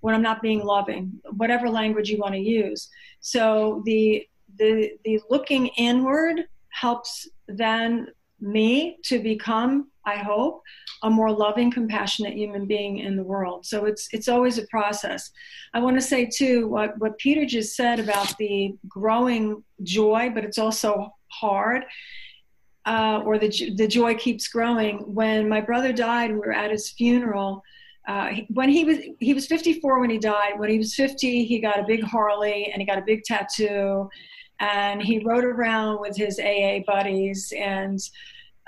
when 0.00 0.14
I'm 0.14 0.22
not 0.22 0.42
being 0.42 0.64
loving, 0.64 1.20
whatever 1.36 1.68
language 1.68 2.08
you 2.08 2.18
want 2.18 2.34
to 2.34 2.40
use. 2.40 2.88
So 3.20 3.82
the 3.84 4.26
the 4.56 4.92
the 5.04 5.20
looking 5.30 5.68
inward 5.78 6.44
helps 6.70 7.28
then 7.46 8.08
me 8.40 8.98
to 9.04 9.18
become, 9.18 9.90
I 10.04 10.16
hope, 10.16 10.62
a 11.02 11.10
more 11.10 11.30
loving, 11.30 11.70
compassionate 11.70 12.34
human 12.34 12.66
being 12.66 12.98
in 12.98 13.16
the 13.16 13.22
world. 13.22 13.66
So 13.66 13.84
it's 13.84 14.08
it's 14.12 14.28
always 14.28 14.58
a 14.58 14.66
process. 14.66 15.30
I 15.74 15.80
want 15.80 15.96
to 15.96 16.06
say 16.06 16.26
too 16.26 16.68
what 16.68 16.98
what 16.98 17.18
Peter 17.18 17.44
just 17.44 17.76
said 17.76 18.00
about 18.00 18.36
the 18.38 18.76
growing 18.88 19.62
joy, 19.82 20.30
but 20.34 20.44
it's 20.44 20.58
also 20.58 21.14
hard. 21.28 21.84
Uh, 22.86 23.22
or 23.24 23.38
the 23.38 23.50
the 23.76 23.86
joy 23.86 24.14
keeps 24.14 24.48
growing. 24.48 24.98
When 25.12 25.48
my 25.48 25.60
brother 25.60 25.92
died, 25.92 26.32
we 26.32 26.38
were 26.38 26.52
at 26.52 26.70
his 26.70 26.90
funeral 26.90 27.62
uh, 28.08 28.30
when 28.48 28.70
he 28.70 28.84
was 28.84 28.98
he 29.20 29.34
was 29.34 29.46
54 29.46 30.00
when 30.00 30.08
he 30.08 30.18
died. 30.18 30.58
When 30.58 30.70
he 30.70 30.78
was 30.78 30.94
50, 30.94 31.44
he 31.44 31.60
got 31.60 31.78
a 31.78 31.84
big 31.86 32.02
Harley 32.02 32.70
and 32.72 32.80
he 32.80 32.86
got 32.86 32.96
a 32.96 33.02
big 33.02 33.22
tattoo, 33.22 34.08
and 34.60 35.02
he 35.02 35.22
rode 35.24 35.44
around 35.44 36.00
with 36.00 36.16
his 36.16 36.38
AA 36.38 36.80
buddies. 36.86 37.52
And 37.56 37.98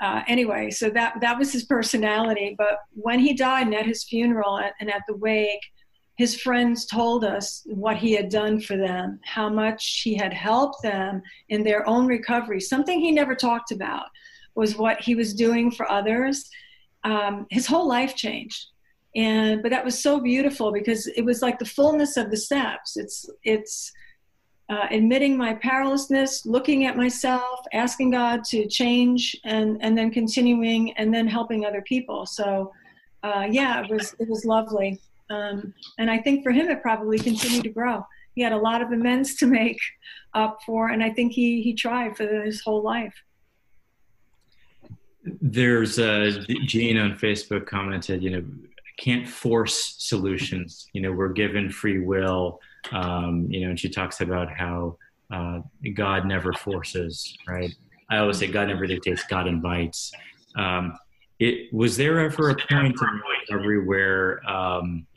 uh, 0.01 0.21
anyway, 0.27 0.69
so 0.71 0.89
that 0.89 1.15
that 1.21 1.37
was 1.37 1.51
his 1.51 1.63
personality. 1.63 2.55
But 2.57 2.79
when 2.91 3.19
he 3.19 3.33
died, 3.33 3.67
and 3.67 3.75
at 3.75 3.85
his 3.85 4.03
funeral 4.03 4.57
and 4.79 4.91
at 4.91 5.03
the 5.07 5.15
wake, 5.15 5.61
his 6.15 6.39
friends 6.41 6.85
told 6.85 7.23
us 7.23 7.63
what 7.65 7.97
he 7.97 8.13
had 8.13 8.29
done 8.29 8.59
for 8.59 8.77
them, 8.77 9.19
how 9.25 9.49
much 9.49 10.01
he 10.03 10.15
had 10.15 10.33
helped 10.33 10.81
them 10.81 11.21
in 11.49 11.63
their 11.63 11.87
own 11.87 12.07
recovery. 12.07 12.59
Something 12.59 12.99
he 12.99 13.11
never 13.11 13.35
talked 13.35 13.71
about 13.71 14.05
was 14.55 14.75
what 14.75 15.01
he 15.01 15.15
was 15.15 15.33
doing 15.33 15.71
for 15.71 15.89
others. 15.89 16.49
Um, 17.03 17.47
his 17.49 17.65
whole 17.65 17.87
life 17.87 18.15
changed 18.15 18.67
and 19.15 19.61
but 19.61 19.71
that 19.71 19.83
was 19.83 20.01
so 20.01 20.19
beautiful 20.19 20.71
because 20.71 21.07
it 21.07 21.23
was 21.23 21.41
like 21.41 21.59
the 21.59 21.65
fullness 21.65 22.17
of 22.17 22.31
the 22.31 22.37
steps 22.37 22.95
it's 22.95 23.29
it's 23.43 23.91
uh, 24.71 24.87
admitting 24.89 25.37
my 25.37 25.53
powerlessness 25.55 26.45
looking 26.45 26.85
at 26.85 26.95
myself 26.95 27.59
asking 27.73 28.09
god 28.09 28.43
to 28.43 28.67
change 28.67 29.35
and 29.43 29.77
and 29.81 29.97
then 29.97 30.09
continuing 30.09 30.93
and 30.93 31.13
then 31.13 31.27
helping 31.27 31.65
other 31.65 31.81
people 31.81 32.25
so 32.25 32.71
uh, 33.23 33.45
yeah 33.49 33.83
it 33.83 33.89
was 33.91 34.15
it 34.19 34.27
was 34.29 34.45
lovely 34.45 34.99
um, 35.29 35.73
and 35.99 36.09
i 36.09 36.17
think 36.17 36.41
for 36.43 36.51
him 36.51 36.69
it 36.69 36.81
probably 36.81 37.19
continued 37.19 37.63
to 37.63 37.69
grow 37.69 38.03
he 38.33 38.41
had 38.41 38.53
a 38.53 38.57
lot 38.57 38.81
of 38.81 38.91
amends 38.91 39.35
to 39.35 39.45
make 39.45 39.79
up 40.33 40.59
for 40.65 40.89
and 40.89 41.03
i 41.03 41.09
think 41.09 41.33
he 41.33 41.61
he 41.61 41.73
tried 41.73 42.15
for 42.15 42.25
his 42.43 42.61
whole 42.61 42.81
life 42.81 43.13
there's 45.23 45.99
uh, 45.99 46.43
Jean 46.65 46.97
on 46.97 47.15
Facebook 47.15 47.67
commented, 47.67 48.23
you 48.23 48.31
know, 48.31 48.43
can't 48.97 49.27
force 49.27 49.95
solutions. 49.99 50.87
You 50.93 51.01
know, 51.01 51.11
we're 51.11 51.33
given 51.33 51.69
free 51.69 51.99
will. 51.99 52.59
Um, 52.91 53.47
you 53.49 53.61
know, 53.61 53.69
and 53.69 53.79
she 53.79 53.89
talks 53.89 54.21
about 54.21 54.49
how 54.51 54.97
uh, 55.31 55.59
God 55.93 56.25
never 56.25 56.53
forces, 56.53 57.37
right? 57.47 57.73
I 58.09 58.17
always 58.17 58.37
say 58.37 58.47
God 58.47 58.67
never 58.67 58.85
dictates, 58.85 59.23
God 59.23 59.47
invites. 59.47 60.11
Um, 60.55 60.97
it 61.39 61.73
was 61.73 61.97
there 61.97 62.19
ever 62.19 62.49
a 62.49 62.55
point 62.55 62.99
in 63.01 63.07
recovery 63.49 63.85
where, 63.85 64.47
um, 64.49 65.07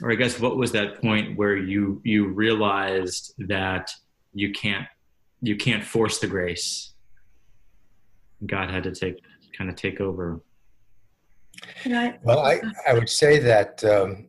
or 0.00 0.10
I 0.10 0.14
guess, 0.14 0.40
what 0.40 0.56
was 0.56 0.72
that 0.72 1.00
point 1.00 1.36
where 1.36 1.56
you 1.56 2.00
you 2.04 2.28
realized 2.28 3.34
that 3.38 3.92
you 4.32 4.52
can't 4.52 4.86
you 5.42 5.56
can't 5.56 5.84
force 5.84 6.18
the 6.18 6.26
grace? 6.26 6.94
God 8.46 8.70
had 8.70 8.82
to 8.84 8.92
take 8.92 9.20
kind 9.56 9.68
of 9.68 9.76
take 9.76 10.00
over. 10.00 10.40
Well, 12.24 12.40
I, 12.40 12.60
I 12.88 12.94
would 12.94 13.08
say 13.08 13.38
that 13.38 13.84
um, 13.84 14.26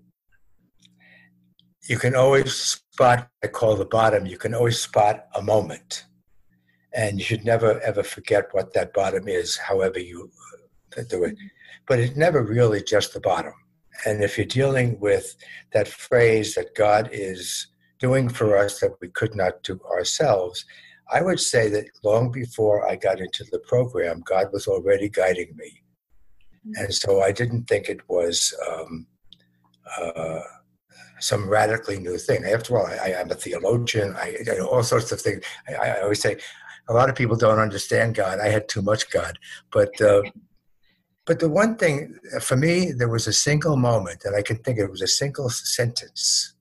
you 1.84 1.98
can 1.98 2.16
always 2.16 2.54
spot, 2.56 3.30
I 3.44 3.48
call 3.48 3.76
the 3.76 3.86
bottom, 3.86 4.26
you 4.26 4.38
can 4.38 4.54
always 4.54 4.80
spot 4.80 5.26
a 5.36 5.42
moment. 5.42 6.06
And 6.96 7.18
you 7.18 7.26
should 7.26 7.44
never 7.44 7.82
ever 7.82 8.04
forget 8.04 8.50
what 8.52 8.74
that 8.74 8.94
bottom 8.94 9.28
is, 9.28 9.58
however 9.58 10.00
you 10.00 10.30
uh, 10.98 11.04
do 11.10 11.24
it. 11.24 11.36
But 11.88 12.00
it's 12.00 12.16
never 12.16 12.44
really 12.44 12.84
just 12.84 13.14
the 13.14 13.20
bottom. 13.20 13.54
and 14.06 14.24
if 14.24 14.38
you're 14.38 14.46
dealing 14.62 15.00
with 15.00 15.36
that 15.74 15.88
phrase 15.88 16.56
that 16.56 16.76
God 16.76 17.10
is 17.12 17.68
doing 18.00 18.28
for 18.30 18.58
us 18.58 18.80
that 18.80 18.96
we 19.02 19.08
could 19.10 19.36
not 19.36 19.64
do 19.64 19.80
ourselves, 19.92 20.66
I 21.12 21.22
would 21.22 21.40
say 21.40 21.70
that 21.70 21.86
long 22.04 22.32
before 22.32 22.90
I 22.90 22.96
got 22.96 23.20
into 23.20 23.44
the 23.52 23.60
program, 23.60 24.24
God 24.26 24.48
was 24.52 24.68
already 24.68 25.10
guiding 25.10 25.56
me. 25.56 25.84
And 26.76 26.94
so 26.94 27.22
I 27.22 27.32
didn't 27.32 27.66
think 27.66 27.90
it 27.90 28.02
was 28.08 28.54
um, 28.68 29.06
uh, 29.98 30.40
some 31.24 31.50
radically 31.50 32.00
new 32.00 32.18
thing. 32.18 32.44
After 32.46 32.78
all, 32.78 32.86
I, 32.86 33.14
am 33.18 33.32
a 33.32 33.36
theologian, 33.36 34.16
I, 34.18 34.38
I, 34.40 34.58
know 34.58 34.68
all 34.68 34.84
sorts 34.84 35.12
of 35.12 35.22
things. 35.22 35.44
I, 35.68 35.74
I, 35.74 36.02
always 36.02 36.22
say 36.22 36.38
a 36.90 36.94
lot 36.94 37.10
of 37.10 37.16
people 37.16 37.38
don't 37.38 37.60
understand 37.60 38.16
God. 38.16 38.40
I 38.40 38.50
had 38.50 38.68
too 38.68 38.82
much 38.82 39.10
God. 39.10 39.40
But, 39.72 40.00
uh, 40.02 40.24
but 41.26 41.40
the 41.40 41.50
one 41.50 41.78
thing, 41.78 42.18
for 42.42 42.58
me, 42.58 42.92
there 42.92 43.08
was 43.08 43.28
a 43.28 43.34
single 43.34 43.78
moment, 43.78 44.26
and 44.26 44.36
I 44.36 44.42
can 44.42 44.58
think 44.58 44.78
it 44.78 44.92
was 44.92 45.02
a 45.02 45.08
single 45.08 45.50
sentence 45.50 46.54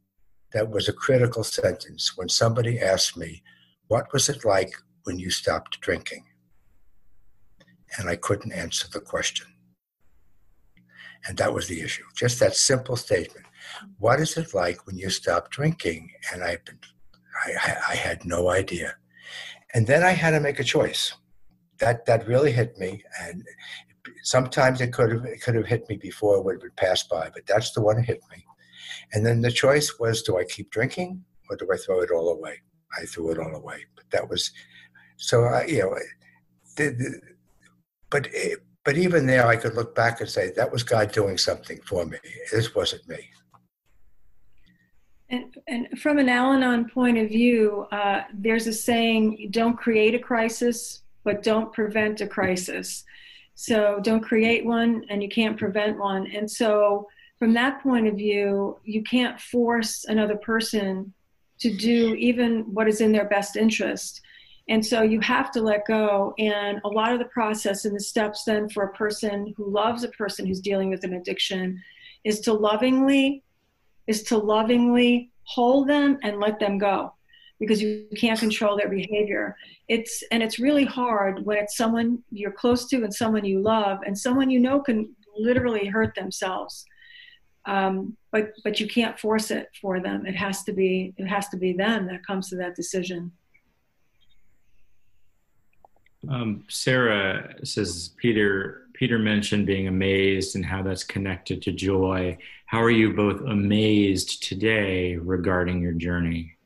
that 0.52 0.70
was 0.70 0.88
a 0.88 0.92
critical 0.92 1.42
sentence 1.42 2.16
when 2.16 2.28
somebody 2.28 2.78
asked 2.78 3.16
me, 3.16 3.42
What 3.88 4.12
was 4.12 4.28
it 4.28 4.44
like 4.44 4.72
when 5.04 5.18
you 5.18 5.30
stopped 5.30 5.80
drinking? 5.80 6.24
And 7.98 8.08
I 8.08 8.16
couldn't 8.16 8.52
answer 8.52 8.86
the 8.88 9.00
question. 9.00 9.46
And 11.26 11.36
that 11.38 11.52
was 11.52 11.68
the 11.68 11.80
issue. 11.80 12.04
Just 12.14 12.40
that 12.40 12.56
simple 12.56 12.96
statement. 12.96 13.46
What 13.98 14.20
is 14.20 14.36
it 14.36 14.54
like 14.54 14.86
when 14.86 14.96
you 14.96 15.10
stop 15.10 15.50
drinking? 15.50 16.10
And 16.32 16.42
I, 16.42 16.58
I, 17.46 17.76
I 17.90 17.94
had 17.94 18.24
no 18.24 18.50
idea. 18.50 18.94
And 19.74 19.86
then 19.86 20.02
I 20.02 20.10
had 20.10 20.32
to 20.32 20.40
make 20.40 20.60
a 20.60 20.64
choice. 20.64 21.14
That 21.78 22.06
that 22.06 22.28
really 22.28 22.52
hit 22.52 22.78
me. 22.78 23.02
And 23.20 23.42
sometimes 24.22 24.80
it 24.80 24.92
could 24.92 25.12
have 25.12 25.24
it 25.24 25.42
could 25.42 25.54
have 25.54 25.66
hit 25.66 25.88
me 25.88 25.96
before 25.96 26.36
it 26.36 26.44
would 26.44 26.62
have 26.62 26.76
passed 26.76 27.08
by, 27.08 27.30
but 27.34 27.46
that's 27.46 27.72
the 27.72 27.80
one 27.80 27.96
that 27.96 28.06
hit 28.06 28.20
me. 28.30 28.44
And 29.12 29.24
then 29.24 29.40
the 29.40 29.50
choice 29.50 29.98
was: 29.98 30.22
do 30.22 30.38
I 30.38 30.44
keep 30.44 30.70
drinking 30.70 31.24
or 31.50 31.56
do 31.56 31.68
I 31.72 31.76
throw 31.76 32.00
it 32.00 32.10
all 32.10 32.30
away? 32.30 32.60
I 33.00 33.06
threw 33.06 33.30
it 33.30 33.38
all 33.38 33.54
away. 33.54 33.84
But 33.96 34.04
that 34.10 34.28
was 34.28 34.50
so. 35.16 35.44
I, 35.44 35.64
you 35.64 35.80
know, 35.80 35.96
the, 36.76 36.90
the, 36.90 37.20
but 38.10 38.28
it, 38.32 38.60
but 38.84 38.96
even 38.96 39.26
there, 39.26 39.46
I 39.46 39.56
could 39.56 39.74
look 39.74 39.94
back 39.94 40.20
and 40.20 40.28
say 40.28 40.50
that 40.50 40.72
was 40.72 40.82
God 40.82 41.12
doing 41.12 41.38
something 41.38 41.80
for 41.86 42.04
me. 42.04 42.18
This 42.50 42.74
wasn't 42.74 43.08
me. 43.08 43.30
And, 45.32 45.56
and 45.66 45.98
from 45.98 46.18
an 46.18 46.28
Al 46.28 46.52
Anon 46.52 46.90
point 46.90 47.16
of 47.16 47.28
view, 47.28 47.86
uh, 47.90 48.22
there's 48.34 48.66
a 48.66 48.72
saying 48.72 49.48
don't 49.50 49.76
create 49.76 50.14
a 50.14 50.18
crisis, 50.18 51.02
but 51.24 51.42
don't 51.42 51.72
prevent 51.72 52.20
a 52.20 52.26
crisis. 52.26 53.04
So 53.54 53.98
don't 54.02 54.20
create 54.20 54.66
one, 54.66 55.04
and 55.08 55.22
you 55.22 55.30
can't 55.30 55.58
prevent 55.58 55.98
one. 55.98 56.26
And 56.26 56.50
so, 56.50 57.08
from 57.38 57.54
that 57.54 57.82
point 57.82 58.06
of 58.06 58.14
view, 58.14 58.78
you 58.84 59.02
can't 59.02 59.40
force 59.40 60.04
another 60.04 60.36
person 60.36 61.12
to 61.60 61.74
do 61.76 62.14
even 62.14 62.62
what 62.74 62.86
is 62.86 63.00
in 63.00 63.10
their 63.10 63.28
best 63.28 63.56
interest. 63.56 64.20
And 64.68 64.84
so 64.84 65.02
you 65.02 65.18
have 65.20 65.50
to 65.52 65.62
let 65.62 65.86
go. 65.86 66.34
And 66.38 66.80
a 66.84 66.88
lot 66.88 67.12
of 67.12 67.18
the 67.18 67.24
process 67.26 67.84
and 67.84 67.96
the 67.96 68.00
steps 68.00 68.44
then 68.44 68.68
for 68.68 68.84
a 68.84 68.92
person 68.92 69.54
who 69.56 69.68
loves 69.68 70.04
a 70.04 70.08
person 70.08 70.46
who's 70.46 70.60
dealing 70.60 70.90
with 70.90 71.04
an 71.04 71.14
addiction 71.14 71.82
is 72.22 72.40
to 72.40 72.52
lovingly, 72.52 73.42
is 74.06 74.22
to 74.24 74.36
lovingly 74.36 75.30
hold 75.44 75.88
them 75.88 76.18
and 76.22 76.40
let 76.40 76.58
them 76.58 76.78
go 76.78 77.12
because 77.58 77.80
you 77.80 78.06
can't 78.16 78.40
control 78.40 78.76
their 78.76 78.88
behavior. 78.88 79.56
It's 79.88 80.22
and 80.32 80.42
it's 80.42 80.58
really 80.58 80.84
hard 80.84 81.44
when 81.44 81.58
it's 81.58 81.76
someone 81.76 82.22
you're 82.30 82.52
close 82.52 82.88
to 82.88 83.04
and 83.04 83.14
someone 83.14 83.44
you 83.44 83.60
love 83.60 84.00
and 84.04 84.18
someone 84.18 84.50
you 84.50 84.58
know 84.58 84.80
can 84.80 85.14
literally 85.36 85.86
hurt 85.86 86.14
themselves. 86.14 86.84
Um, 87.64 88.16
but 88.32 88.52
but 88.64 88.80
you 88.80 88.88
can't 88.88 89.18
force 89.18 89.50
it 89.50 89.68
for 89.80 90.00
them. 90.00 90.26
It 90.26 90.34
has 90.34 90.64
to 90.64 90.72
be 90.72 91.14
it 91.16 91.26
has 91.26 91.48
to 91.50 91.56
be 91.56 91.72
them 91.72 92.06
that 92.08 92.26
comes 92.26 92.48
to 92.48 92.56
that 92.56 92.74
decision. 92.74 93.30
Um, 96.28 96.64
Sarah 96.68 97.54
says 97.64 98.10
Peter 98.16 98.81
Peter 98.94 99.18
mentioned 99.18 99.66
being 99.66 99.88
amazed 99.88 100.54
and 100.56 100.64
how 100.64 100.82
that's 100.82 101.04
connected 101.04 101.62
to 101.62 101.72
joy. 101.72 102.36
How 102.66 102.80
are 102.82 102.90
you 102.90 103.12
both 103.12 103.40
amazed 103.42 104.42
today 104.42 105.16
regarding 105.16 105.80
your 105.80 105.92
journey? 105.92 106.56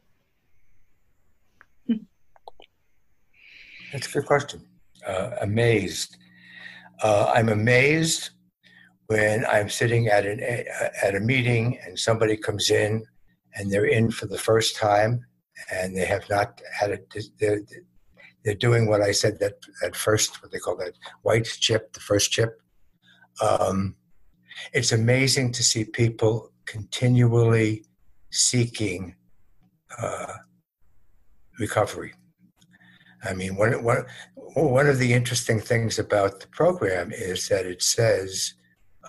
That's 3.92 4.08
a 4.08 4.12
good 4.12 4.26
question. 4.26 4.62
Uh, 5.06 5.30
amazed. 5.40 6.16
Uh, 7.02 7.32
I'm 7.34 7.48
amazed 7.48 8.30
when 9.06 9.46
I'm 9.46 9.68
sitting 9.68 10.08
at 10.08 10.26
an 10.26 10.40
at 11.02 11.14
a 11.14 11.20
meeting 11.20 11.78
and 11.86 11.98
somebody 11.98 12.36
comes 12.36 12.70
in 12.70 13.04
and 13.54 13.70
they're 13.70 13.86
in 13.86 14.10
for 14.10 14.26
the 14.26 14.38
first 14.38 14.76
time 14.76 15.24
and 15.70 15.96
they 15.96 16.04
have 16.04 16.28
not 16.28 16.60
had 16.78 16.90
a 16.90 16.98
they're 18.46 18.54
doing 18.54 18.86
what 18.86 19.02
I 19.02 19.10
said 19.10 19.40
that 19.40 19.54
at 19.82 19.96
first, 19.96 20.40
what 20.40 20.52
they 20.52 20.60
call 20.60 20.76
that 20.76 20.92
white 21.22 21.46
chip, 21.46 21.92
the 21.92 22.00
first 22.00 22.30
chip. 22.30 22.62
Um, 23.42 23.96
it's 24.72 24.92
amazing 24.92 25.50
to 25.52 25.64
see 25.64 25.84
people 25.84 26.52
continually 26.64 27.84
seeking 28.30 29.16
uh, 29.98 30.34
recovery. 31.58 32.14
I 33.24 33.34
mean, 33.34 33.56
one, 33.56 33.82
one, 33.82 34.06
one 34.36 34.86
of 34.86 35.00
the 35.00 35.12
interesting 35.12 35.58
things 35.58 35.98
about 35.98 36.38
the 36.38 36.46
program 36.46 37.10
is 37.12 37.48
that 37.48 37.66
it 37.66 37.82
says 37.82 38.54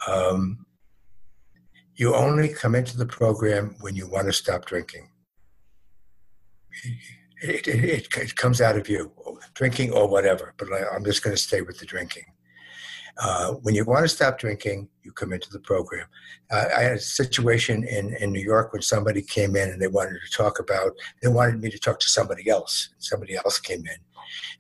um, 0.08 0.66
you 1.94 2.16
only 2.16 2.50
come 2.50 2.74
into 2.74 2.98
the 2.98 3.06
program 3.06 3.76
when 3.82 3.96
you 3.96 4.10
want 4.10 4.26
to 4.26 4.34
stop 4.34 4.66
drinking 4.66 5.12
it, 7.42 7.68
it, 7.68 8.18
it, 8.18 8.36
comes 8.36 8.62
out 8.62 8.78
of 8.78 8.90
you, 8.90 9.12
drinking 9.54 9.92
or 9.92 10.08
whatever. 10.08 10.54
But 10.58 10.70
I'm 10.94 11.04
just 11.04 11.24
going 11.24 11.36
to 11.36 11.42
stay 11.42 11.62
with 11.62 11.80
the 11.80 11.86
drinking. 11.86 12.26
Uh, 13.20 13.54
when 13.54 13.74
you 13.74 13.84
want 13.84 14.04
to 14.04 14.08
stop 14.08 14.38
drinking, 14.38 14.88
you 15.04 15.12
come 15.12 15.34
into 15.34 15.50
the 15.50 15.60
program. 15.60 16.06
Uh, 16.52 16.66
I 16.76 16.84
had 16.84 16.94
a 16.94 17.00
situation 17.00 17.84
in, 17.84 18.16
in 18.18 18.32
New 18.32 18.44
York 18.44 18.74
when 18.74 18.84
somebody 18.84 19.24
came 19.24 19.56
in 19.56 19.70
and 19.70 19.82
they 19.82 19.88
wanted 19.88 20.20
to 20.24 20.38
talk 20.38 20.60
about, 20.60 20.92
they 21.24 21.28
wanted 21.28 21.60
me 21.60 21.72
to 21.72 21.80
talk 21.80 22.00
to 22.00 22.08
somebody 22.08 22.48
else. 22.48 22.90
Somebody 23.00 23.36
else 23.36 23.60
came 23.60 23.80
in. 23.80 23.98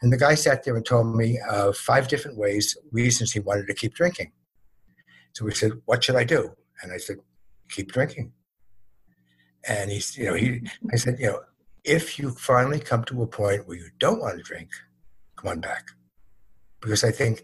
And 0.02 0.12
the 0.12 0.18
guy 0.18 0.34
sat 0.34 0.64
there 0.64 0.76
and 0.76 0.86
told 0.86 1.16
me 1.16 1.40
uh, 1.50 1.72
five 1.74 2.08
different 2.08 2.38
ways, 2.38 2.76
reasons 2.92 3.32
he 3.32 3.40
wanted 3.40 3.68
to 3.68 3.74
keep 3.76 3.94
drinking. 3.94 4.32
So 5.34 5.46
we 5.46 5.54
said, 5.54 5.74
What 5.86 6.04
should 6.04 6.16
I 6.16 6.24
do? 6.24 6.52
And 6.82 6.92
I 6.92 6.98
said, 6.98 7.18
Keep 7.70 7.92
drinking. 7.92 8.32
And 9.68 9.92
he's, 9.92 10.18
you 10.18 10.26
know, 10.26 10.34
he, 10.34 10.62
I 10.92 10.96
said, 10.96 11.20
you 11.20 11.28
know, 11.28 11.42
if 11.88 12.20
you 12.20 12.32
finally 12.32 12.80
come 12.80 13.04
to 13.06 13.24
a 13.24 13.28
point 13.28 13.68
where 13.68 13.78
you 13.78 13.90
don't 13.98 14.20
want 14.20 14.38
to 14.38 14.44
drink, 14.44 14.70
come 15.38 15.52
on 15.52 15.62
back. 15.62 15.88
Because 16.82 17.04
I 17.04 17.12
think, 17.12 17.44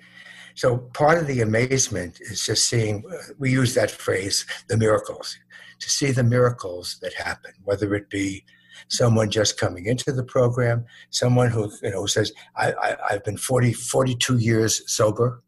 so 0.56 0.78
part 0.94 1.18
of 1.18 1.28
the 1.28 1.42
amazement 1.42 2.20
is 2.22 2.46
just 2.46 2.68
seeing, 2.68 3.04
we 3.40 3.52
use 3.52 3.74
that 3.74 3.90
phrase, 3.90 4.46
the 4.68 4.78
miracles, 4.78 5.38
to 5.80 5.90
see 5.90 6.12
the 6.12 6.24
miracles 6.24 6.98
that 7.02 7.14
happen, 7.14 7.54
whether 7.64 7.96
it 7.96 8.10
be 8.10 8.44
someone 8.90 9.32
just 9.32 9.60
coming 9.60 9.86
into 9.86 10.12
the 10.12 10.24
program, 10.24 10.86
someone 11.10 11.50
who, 11.50 11.72
you 11.82 11.92
know, 11.92 12.06
says, 12.06 12.32
I, 12.56 12.74
I, 12.74 13.14
have 13.14 13.24
been 13.24 13.38
40, 13.38 13.74
42 13.74 14.38
years 14.38 14.84
sober. 14.92 15.42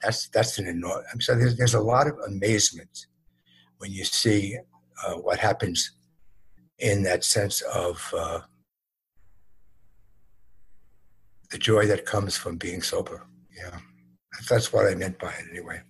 That's, 0.00 0.28
that's 0.28 0.58
an 0.58 0.66
enormous, 0.66 1.04
so 1.20 1.34
there's, 1.34 1.56
there's 1.56 1.74
a 1.74 1.80
lot 1.80 2.06
of 2.06 2.14
amazement 2.26 3.06
when 3.78 3.92
you 3.92 4.04
see 4.04 4.56
uh, 5.04 5.14
what 5.14 5.38
happens 5.38 5.92
in 6.82 7.02
that 7.04 7.24
sense 7.24 7.62
of 7.62 8.12
uh, 8.14 8.40
the 11.50 11.58
joy 11.58 11.86
that 11.86 12.04
comes 12.04 12.36
from 12.36 12.56
being 12.56 12.82
sober. 12.82 13.24
Yeah, 13.56 13.78
that's 14.50 14.72
what 14.72 14.86
I 14.86 14.94
meant 14.94 15.18
by 15.18 15.28
it 15.28 15.44
anyway. 15.50 15.80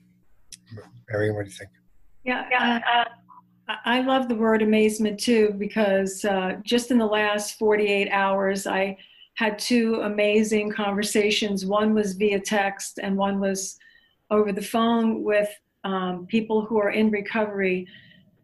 Mary, 1.11 1.33
what 1.33 1.45
do 1.45 1.51
you 1.51 1.57
think? 1.57 1.71
Yeah, 2.25 2.81
uh, 2.87 3.05
I 3.85 4.03
love 4.03 4.29
the 4.29 4.35
word 4.35 4.63
amazement 4.63 5.19
too 5.19 5.55
because 5.59 6.25
uh, 6.25 6.57
just 6.63 6.91
in 6.91 6.99
the 6.99 7.07
last 7.07 7.59
48 7.59 8.11
hours, 8.11 8.67
I 8.67 8.99
had 9.35 9.59
two 9.59 10.01
amazing 10.03 10.73
conversations. 10.73 11.65
One 11.65 11.95
was 11.95 12.13
via 12.13 12.39
text, 12.39 13.01
and 13.03 13.17
one 13.17 13.41
was 13.41 13.79
over 14.31 14.53
the 14.53 14.63
phone 14.63 15.23
with 15.23 15.49
um, 15.85 16.27
people 16.27 16.63
who 16.63 16.79
are 16.79 16.91
in 16.91 17.11
recovery 17.11 17.89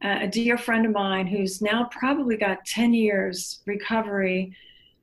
a 0.02 0.28
dear 0.28 0.56
friend 0.56 0.86
of 0.86 0.92
mine 0.92 1.26
who's 1.26 1.60
now 1.60 1.88
probably 1.90 2.36
got 2.36 2.64
10 2.64 2.94
years 2.94 3.60
recovery 3.66 4.54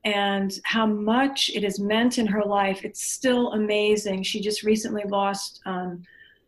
and 0.04 0.60
how 0.64 0.86
much 0.86 1.50
it 1.54 1.64
has 1.64 1.80
meant 1.80 2.18
in 2.18 2.26
her 2.26 2.44
life. 2.44 2.84
It's 2.84 3.02
still 3.02 3.52
amazing. 3.52 4.22
She 4.22 4.40
just 4.40 4.62
recently 4.62 5.02
lost 5.04 5.60
um, 5.66 6.02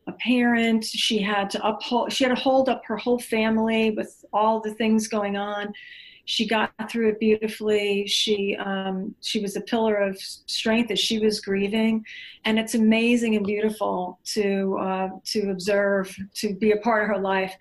a 0.06 0.12
parent. 0.12 0.84
She 0.84 1.20
had 1.20 1.50
to 1.50 1.66
uphold, 1.66 2.12
she 2.12 2.24
had 2.24 2.34
to 2.34 2.40
hold 2.40 2.68
up 2.68 2.82
her 2.86 2.96
whole 2.96 3.18
family 3.18 3.90
with 3.90 4.24
all 4.32 4.60
the 4.60 4.74
things 4.74 5.08
going 5.08 5.36
on. 5.36 5.74
She 6.28 6.46
got 6.46 6.70
through 6.90 7.08
it 7.08 7.18
beautifully. 7.18 8.06
She 8.06 8.54
um, 8.56 9.14
she 9.22 9.40
was 9.40 9.56
a 9.56 9.62
pillar 9.62 9.96
of 9.96 10.20
strength 10.20 10.90
as 10.90 11.00
she 11.00 11.18
was 11.18 11.40
grieving, 11.40 12.04
and 12.44 12.58
it's 12.58 12.74
amazing 12.74 13.34
and 13.34 13.46
beautiful 13.46 14.18
to 14.34 14.76
uh, 14.78 15.08
to 15.24 15.50
observe, 15.50 16.14
to 16.34 16.54
be 16.54 16.72
a 16.72 16.76
part 16.76 17.04
of 17.04 17.08
her 17.08 17.18
life. 17.18 17.54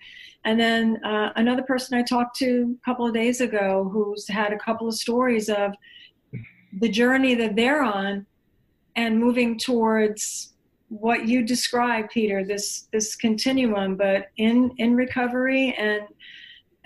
And 0.44 0.60
then 0.60 1.02
uh, 1.02 1.32
another 1.36 1.62
person 1.62 1.96
I 1.96 2.02
talked 2.02 2.36
to 2.40 2.76
a 2.82 2.84
couple 2.84 3.06
of 3.06 3.14
days 3.14 3.40
ago, 3.40 3.88
who's 3.90 4.28
had 4.28 4.52
a 4.52 4.58
couple 4.58 4.86
of 4.86 4.94
stories 4.94 5.48
of 5.48 5.72
the 6.78 6.90
journey 6.90 7.34
that 7.36 7.56
they're 7.56 7.82
on, 7.82 8.26
and 8.96 9.18
moving 9.18 9.58
towards 9.58 10.52
what 10.90 11.26
you 11.26 11.42
described, 11.42 12.10
Peter. 12.10 12.44
This 12.44 12.86
this 12.92 13.16
continuum, 13.16 13.96
but 13.96 14.26
in 14.36 14.72
in 14.76 14.94
recovery 14.94 15.74
and 15.78 16.02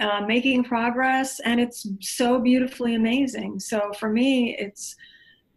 uh, 0.03 0.21
making 0.27 0.65
progress, 0.65 1.39
and 1.41 1.61
it's 1.61 1.87
so 2.01 2.41
beautifully 2.41 2.97
amazing. 2.97 3.61
So 3.61 3.93
for 4.01 4.09
me, 4.09 4.57
it's 4.59 4.97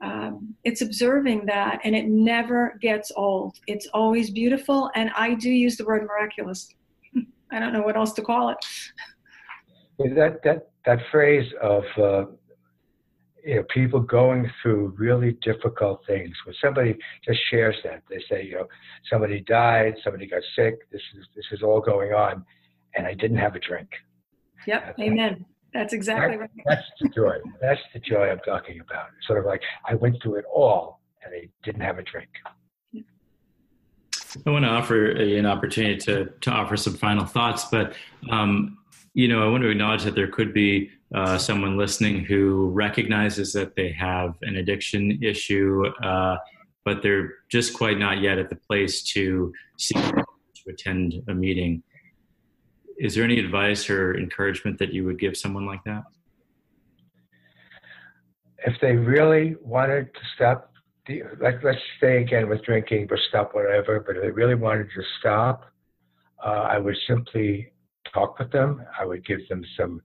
um, 0.01 0.53
it's 0.63 0.81
observing 0.81 1.47
that, 1.47 1.79
and 1.83 1.95
it 1.95 2.05
never 2.05 2.77
gets 2.79 3.11
old. 3.15 3.57
It's 3.65 3.87
always 3.87 4.29
beautiful, 4.29 4.91
and 4.93 5.09
I 5.15 5.33
do 5.33 5.49
use 5.49 5.77
the 5.77 5.85
word 5.85 6.03
miraculous. 6.03 6.69
I 7.51 7.59
don't 7.59 7.73
know 7.73 7.81
what 7.81 7.97
else 7.97 8.13
to 8.13 8.21
call 8.21 8.49
it. 8.49 8.57
That 9.97 10.41
that 10.43 10.69
that 10.85 10.99
phrase 11.11 11.51
of 11.63 11.83
uh, 11.97 12.25
you 13.43 13.55
know 13.55 13.63
people 13.73 13.99
going 13.99 14.51
through 14.61 14.93
really 14.97 15.37
difficult 15.41 16.05
things. 16.05 16.35
When 16.45 16.55
somebody 16.63 16.95
just 17.27 17.39
shares 17.49 17.77
that, 17.83 18.03
they 18.11 18.21
say, 18.29 18.45
you 18.45 18.55
know, 18.55 18.67
somebody 19.11 19.39
died, 19.39 19.95
somebody 20.03 20.27
got 20.27 20.43
sick. 20.55 20.75
This 20.91 21.01
is 21.17 21.25
this 21.35 21.45
is 21.51 21.63
all 21.63 21.81
going 21.81 22.13
on, 22.13 22.45
and 22.95 23.07
I 23.07 23.15
didn't 23.15 23.37
have 23.37 23.55
a 23.55 23.59
drink. 23.59 23.89
Yep. 24.67 24.95
Amen. 24.99 25.45
That's 25.73 25.93
exactly 25.93 26.37
that, 26.37 26.39
right. 26.39 26.49
That's 26.65 26.87
the 27.01 27.09
joy. 27.09 27.35
That's 27.61 27.81
the 27.93 27.99
joy 27.99 28.29
I'm 28.29 28.39
talking 28.39 28.79
about. 28.79 29.07
Sort 29.27 29.39
of 29.39 29.45
like 29.45 29.61
I 29.85 29.95
went 29.95 30.21
through 30.23 30.35
it 30.35 30.45
all 30.53 31.01
and 31.23 31.33
I 31.33 31.49
didn't 31.63 31.81
have 31.81 31.99
a 31.99 32.03
drink. 32.03 32.29
I 34.45 34.49
want 34.49 34.65
to 34.65 34.69
offer 34.69 35.11
an 35.11 35.45
opportunity 35.45 35.97
to, 36.01 36.25
to 36.41 36.51
offer 36.51 36.75
some 36.75 36.93
final 36.95 37.25
thoughts, 37.25 37.65
but 37.65 37.93
um, 38.29 38.77
you 39.13 39.29
know, 39.29 39.41
I 39.45 39.49
want 39.49 39.63
to 39.63 39.69
acknowledge 39.69 40.03
that 40.03 40.15
there 40.15 40.27
could 40.27 40.53
be 40.53 40.91
uh, 41.13 41.37
someone 41.37 41.77
listening 41.77 42.25
who 42.25 42.69
recognizes 42.71 43.53
that 43.53 43.75
they 43.75 43.91
have 43.91 44.35
an 44.41 44.57
addiction 44.57 45.19
issue, 45.23 45.85
uh, 46.03 46.37
but 46.83 47.01
they're 47.01 47.33
just 47.49 47.73
quite 47.73 47.97
not 47.97 48.21
yet 48.21 48.37
at 48.37 48.49
the 48.49 48.57
place 48.57 49.03
to 49.13 49.53
seek 49.77 49.97
to 49.97 50.69
attend 50.69 51.21
a 51.29 51.33
meeting 51.33 51.81
is 52.97 53.15
there 53.15 53.23
any 53.23 53.39
advice 53.39 53.89
or 53.89 54.17
encouragement 54.17 54.79
that 54.79 54.93
you 54.93 55.03
would 55.05 55.19
give 55.19 55.35
someone 55.35 55.65
like 55.65 55.83
that? 55.85 56.03
If 58.65 58.79
they 58.81 58.95
really 58.95 59.55
wanted 59.61 60.13
to 60.13 60.19
stop, 60.35 60.71
like 61.39 61.63
let's 61.63 61.79
say 62.01 62.21
again 62.21 62.49
with 62.49 62.63
drinking, 62.63 63.07
but 63.07 63.19
stop 63.29 63.53
whatever. 63.53 63.99
But 63.99 64.17
if 64.17 64.23
they 64.23 64.31
really 64.31 64.55
wanted 64.55 64.87
to 64.95 65.03
stop, 65.19 65.65
uh, 66.43 66.67
I 66.71 66.77
would 66.77 66.97
simply 67.07 67.71
talk 68.13 68.39
with 68.39 68.51
them. 68.51 68.83
I 68.99 69.05
would 69.05 69.25
give 69.25 69.47
them 69.49 69.63
some 69.77 70.01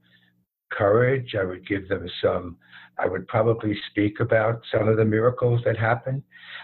courage. 0.71 1.35
I 1.35 1.45
would 1.45 1.67
give 1.67 1.89
them 1.89 2.09
some 2.23 2.57
I 3.01 3.07
would 3.07 3.27
probably 3.29 3.77
speak 3.91 4.21
about 4.21 4.63
some 4.71 4.89
of 4.89 4.97
the 4.97 5.05
miracles 5.05 5.63
that 5.65 5.77
happened. 5.77 6.23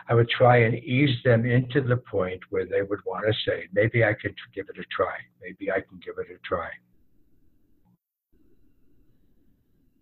I 0.09 0.15
would 0.15 0.29
try 0.29 0.59
and 0.59 0.75
ease 0.75 1.17
them 1.25 1.47
into 1.47 1.81
the 1.81 1.97
point 1.97 2.41
where 2.51 2.67
they 2.67 2.83
would 2.83 3.01
want 3.07 3.25
to 3.27 3.33
say, 3.47 3.69
maybe 3.73 4.05
I 4.05 4.13
could 4.13 4.35
give 4.55 4.69
it 4.69 4.79
a 4.79 4.85
try. 4.91 5.15
Maybe 5.41 5.71
I 5.71 5.81
can 5.81 5.99
give 6.05 6.19
it 6.19 6.27
a 6.31 6.39
try. 6.47 6.69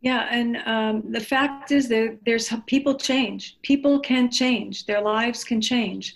Yeah, 0.00 0.26
and 0.30 0.58
um, 0.66 1.12
the 1.12 1.20
fact 1.20 1.70
is 1.70 1.88
that 1.88 2.18
there's 2.26 2.52
people 2.66 2.96
change. 2.96 3.58
People 3.62 4.00
can 4.00 4.30
change. 4.30 4.84
Their 4.84 5.00
lives 5.00 5.44
can 5.44 5.60
change. 5.60 6.14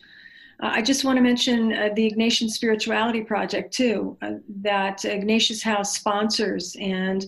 Uh, 0.61 0.73
I 0.75 0.83
just 0.83 1.05
want 1.05 1.17
to 1.17 1.23
mention 1.23 1.73
uh, 1.73 1.91
the 1.95 2.11
Ignatian 2.11 2.51
Spirituality 2.51 3.23
Project 3.23 3.73
too, 3.73 4.19
uh, 4.21 4.33
that 4.63 5.05
Ignatius 5.05 5.63
House 5.63 5.97
sponsors 5.97 6.77
and 6.81 7.25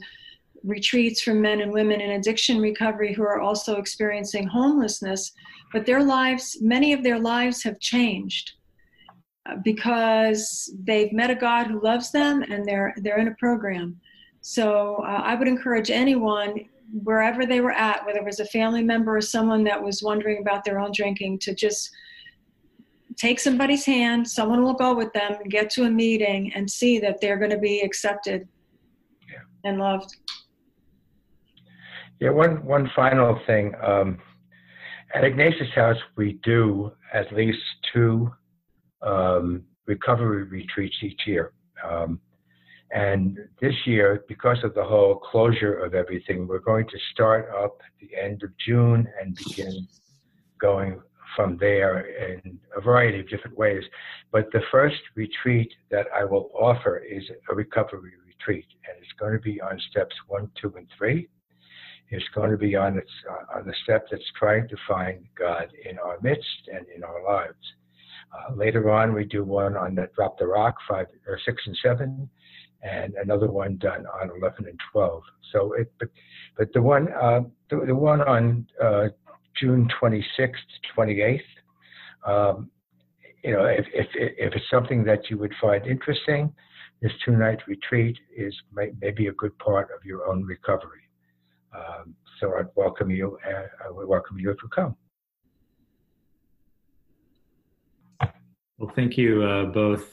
retreats 0.65 1.23
for 1.23 1.35
men 1.35 1.61
and 1.61 1.73
women 1.73 2.01
in 2.01 2.13
addiction 2.13 2.61
recovery 2.61 3.13
who 3.13 3.23
are 3.23 3.41
also 3.41 3.77
experiencing 3.77 4.47
homelessness, 4.47 5.33
but 5.73 5.87
their 5.87 6.03
lives, 6.03 6.59
many 6.61 6.93
of 6.93 7.03
their 7.03 7.19
lives 7.19 7.63
have 7.63 7.79
changed 7.81 8.53
uh, 9.47 9.57
because 9.65 10.73
they've 10.85 11.13
met 11.13 11.31
a 11.31 11.35
God 11.35 11.67
who 11.67 11.83
loves 11.83 12.11
them 12.11 12.43
and 12.43 12.65
they're 12.67 12.95
they're 12.99 13.19
in 13.19 13.29
a 13.29 13.35
program. 13.37 13.99
So 14.43 14.97
uh, 15.07 15.23
I 15.25 15.35
would 15.35 15.49
encourage 15.49 15.91
anyone 15.91 16.67
wherever 16.93 17.47
they 17.47 17.61
were 17.61 17.73
at, 17.73 18.05
whether 18.05 18.19
it 18.19 18.25
was 18.25 18.41
a 18.41 18.47
family 18.47 18.83
member 18.83 19.17
or 19.17 19.21
someone 19.21 19.65
that 19.65 19.83
was 19.83 20.03
wondering 20.03 20.41
about 20.41 20.65
their 20.65 20.79
own 20.81 20.93
drinking, 20.93 21.39
to 21.41 21.55
just 21.55 21.91
take 23.17 23.39
somebody's 23.39 23.85
hand. 23.85 24.29
Someone 24.29 24.63
will 24.63 24.75
go 24.75 24.95
with 24.95 25.13
them 25.13 25.37
and 25.41 25.51
get 25.51 25.71
to 25.71 25.85
a 25.85 25.91
meeting 25.91 26.53
and 26.55 26.69
see 26.69 26.99
that 27.01 27.21
they're 27.21 27.37
going 27.37 27.51
to 27.51 27.59
be 27.59 27.81
accepted 27.81 28.49
yeah. 29.29 29.41
and 29.65 29.79
loved. 29.79 30.17
Yeah, 32.21 32.31
one 32.31 32.63
one 32.67 32.91
final 32.95 33.41
thing. 33.47 33.73
Um, 33.83 34.19
at 35.15 35.25
Ignatius 35.25 35.73
House, 35.75 35.97
we 36.17 36.39
do 36.45 36.93
at 37.15 37.33
least 37.33 37.59
two 37.95 38.31
um, 39.01 39.63
recovery 39.87 40.45
retreats 40.45 40.97
each 41.03 41.23
year. 41.27 41.53
Um, 41.83 42.21
and 42.93 43.39
this 43.63 43.75
year, 43.87 44.25
because 44.29 44.59
of 44.65 44.75
the 44.75 44.85
whole 44.85 45.15
closure 45.15 45.75
of 45.75 45.95
everything, 45.95 46.47
we're 46.47 46.59
going 46.59 46.87
to 46.89 46.99
start 47.13 47.49
up 47.57 47.81
at 47.81 48.07
the 48.07 48.15
end 48.23 48.43
of 48.43 48.51
June 48.67 49.09
and 49.21 49.35
begin 49.37 49.89
going 50.61 51.01
from 51.35 51.57
there 51.57 52.01
in 52.01 52.59
a 52.77 52.83
variety 52.83 53.21
of 53.21 53.29
different 53.31 53.57
ways. 53.57 53.83
But 54.31 54.53
the 54.53 54.61
first 54.71 55.01
retreat 55.15 55.73
that 55.91 56.07
I 56.15 56.25
will 56.25 56.51
offer 56.53 56.99
is 56.99 57.23
a 57.51 57.55
recovery 57.55 58.13
retreat, 58.27 58.67
and 58.87 58.99
it's 59.01 59.13
going 59.19 59.33
to 59.33 59.39
be 59.39 59.59
on 59.61 59.81
steps 59.91 60.15
one, 60.29 60.51
two, 60.61 60.75
and 60.77 60.87
three 60.99 61.29
is 62.11 62.23
going 62.35 62.51
to 62.51 62.57
be 62.57 62.75
on 62.77 62.99
its 62.99 63.11
uh, 63.31 63.59
on 63.59 63.67
the 63.67 63.75
step 63.83 64.07
that's 64.11 64.23
trying 64.39 64.69
to 64.69 64.77
find 64.89 65.25
God 65.39 65.69
in 65.89 65.99
our 65.99 66.19
midst 66.23 66.69
and 66.73 66.87
in 66.95 67.05
our 67.05 67.23
lives. 67.25 67.55
Uh, 68.33 68.55
later 68.55 68.91
on, 68.91 69.13
we 69.13 69.25
do 69.25 69.45
one 69.45 69.77
on 69.77 69.95
the 69.95 70.09
drop 70.15 70.39
the 70.39 70.47
rock 70.47 70.77
five 70.89 71.07
or 71.27 71.39
six 71.45 71.63
and 71.67 71.77
seven, 71.83 72.29
and 72.83 73.15
another 73.15 73.51
one 73.51 73.77
done 73.77 74.07
on 74.21 74.31
eleven 74.31 74.67
and 74.67 74.79
twelve. 74.93 75.23
So 75.53 75.73
it, 75.75 75.93
but 75.99 76.09
but 76.57 76.73
the 76.73 76.83
one 76.83 77.09
uh, 77.13 77.41
the, 77.71 77.87
the 77.87 77.95
one 77.95 78.21
on 78.23 78.67
uh, 78.83 79.09
June 79.61 79.89
twenty 79.99 80.25
sixth, 80.37 80.63
twenty 80.95 81.21
eighth. 81.23 81.43
Um, 82.27 82.71
you 83.43 83.53
know, 83.53 83.65
if, 83.65 83.87
if 83.95 84.07
if 84.15 84.53
it's 84.55 84.71
something 84.71 85.03
that 85.05 85.31
you 85.31 85.39
would 85.39 85.55
find 85.61 85.87
interesting, 85.87 86.53
this 87.01 87.13
two 87.25 87.33
night 87.33 87.59
retreat 87.67 88.19
is 88.37 88.55
may, 88.75 88.91
maybe 89.01 89.29
a 89.29 89.33
good 89.33 89.57
part 89.59 89.89
of 89.97 90.05
your 90.05 90.29
own 90.29 90.45
recovery. 90.45 91.01
Um, 91.75 92.15
so 92.41 92.55
I'd 92.59 92.67
welcome 92.75 93.11
you, 93.11 93.39
and 93.47 93.69
I 93.85 93.91
would 93.91 94.09
welcome 94.09 94.39
you 94.39 94.55
to 94.55 94.69
come. 94.69 94.97
Well, 98.79 98.93
thank 98.97 99.19
you 99.19 99.43
uh, 99.43 99.67
both, 99.67 100.11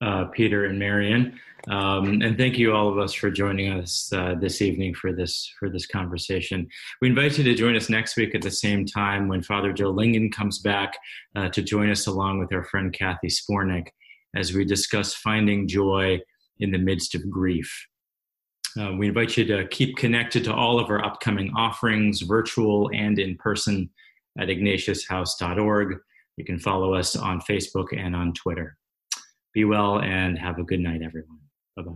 uh, 0.00 0.24
Peter 0.26 0.64
and 0.64 0.78
Marion, 0.78 1.38
um, 1.68 2.22
and 2.22 2.38
thank 2.38 2.56
you 2.56 2.72
all 2.72 2.88
of 2.88 2.98
us 2.98 3.12
for 3.12 3.30
joining 3.30 3.70
us 3.70 4.10
uh, 4.14 4.34
this 4.40 4.62
evening 4.62 4.94
for 4.94 5.12
this 5.12 5.52
for 5.58 5.68
this 5.68 5.86
conversation. 5.86 6.66
We 7.02 7.08
invite 7.08 7.36
you 7.36 7.44
to 7.44 7.54
join 7.54 7.76
us 7.76 7.90
next 7.90 8.16
week 8.16 8.34
at 8.34 8.40
the 8.40 8.50
same 8.50 8.86
time 8.86 9.28
when 9.28 9.42
Father 9.42 9.74
Joe 9.74 9.90
Lingen 9.90 10.30
comes 10.30 10.60
back 10.60 10.96
uh, 11.36 11.50
to 11.50 11.60
join 11.60 11.90
us 11.90 12.06
along 12.06 12.38
with 12.38 12.52
our 12.54 12.64
friend 12.64 12.92
Kathy 12.92 13.28
Spornick 13.28 13.88
as 14.34 14.54
we 14.54 14.64
discuss 14.64 15.14
finding 15.14 15.68
joy 15.68 16.18
in 16.60 16.70
the 16.70 16.78
midst 16.78 17.14
of 17.14 17.28
grief. 17.28 17.86
Uh, 18.76 18.92
we 18.92 19.08
invite 19.08 19.36
you 19.36 19.44
to 19.44 19.66
keep 19.68 19.96
connected 19.96 20.44
to 20.44 20.54
all 20.54 20.78
of 20.78 20.90
our 20.90 21.04
upcoming 21.04 21.52
offerings, 21.56 22.20
virtual 22.22 22.90
and 22.94 23.18
in 23.18 23.36
person, 23.36 23.88
at 24.38 24.48
ignatiushouse.org. 24.48 25.96
You 26.36 26.44
can 26.44 26.58
follow 26.58 26.94
us 26.94 27.16
on 27.16 27.40
Facebook 27.40 27.96
and 27.96 28.14
on 28.14 28.32
Twitter. 28.34 28.76
Be 29.54 29.64
well 29.64 30.00
and 30.00 30.38
have 30.38 30.58
a 30.58 30.62
good 30.62 30.80
night, 30.80 31.02
everyone. 31.02 31.38
Bye 31.76 31.82
bye. 31.82 31.94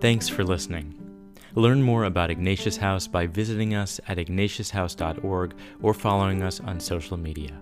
Thanks 0.00 0.28
for 0.28 0.42
listening. 0.42 0.98
Learn 1.54 1.82
more 1.82 2.04
about 2.04 2.30
Ignatius 2.30 2.78
House 2.78 3.06
by 3.06 3.26
visiting 3.26 3.74
us 3.74 4.00
at 4.08 4.16
ignatiushouse.org 4.16 5.54
or 5.82 5.94
following 5.94 6.42
us 6.42 6.60
on 6.60 6.80
social 6.80 7.16
media. 7.16 7.52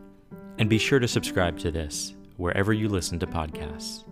And 0.58 0.70
be 0.70 0.78
sure 0.78 1.00
to 1.00 1.08
subscribe 1.08 1.58
to 1.58 1.70
this 1.70 2.14
wherever 2.36 2.72
you 2.72 2.88
listen 2.88 3.18
to 3.18 3.26
podcasts. 3.26 4.04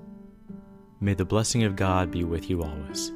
May 1.00 1.14
the 1.14 1.24
blessing 1.24 1.62
of 1.62 1.76
God 1.76 2.10
be 2.10 2.24
with 2.24 2.50
you 2.50 2.64
always. 2.64 3.12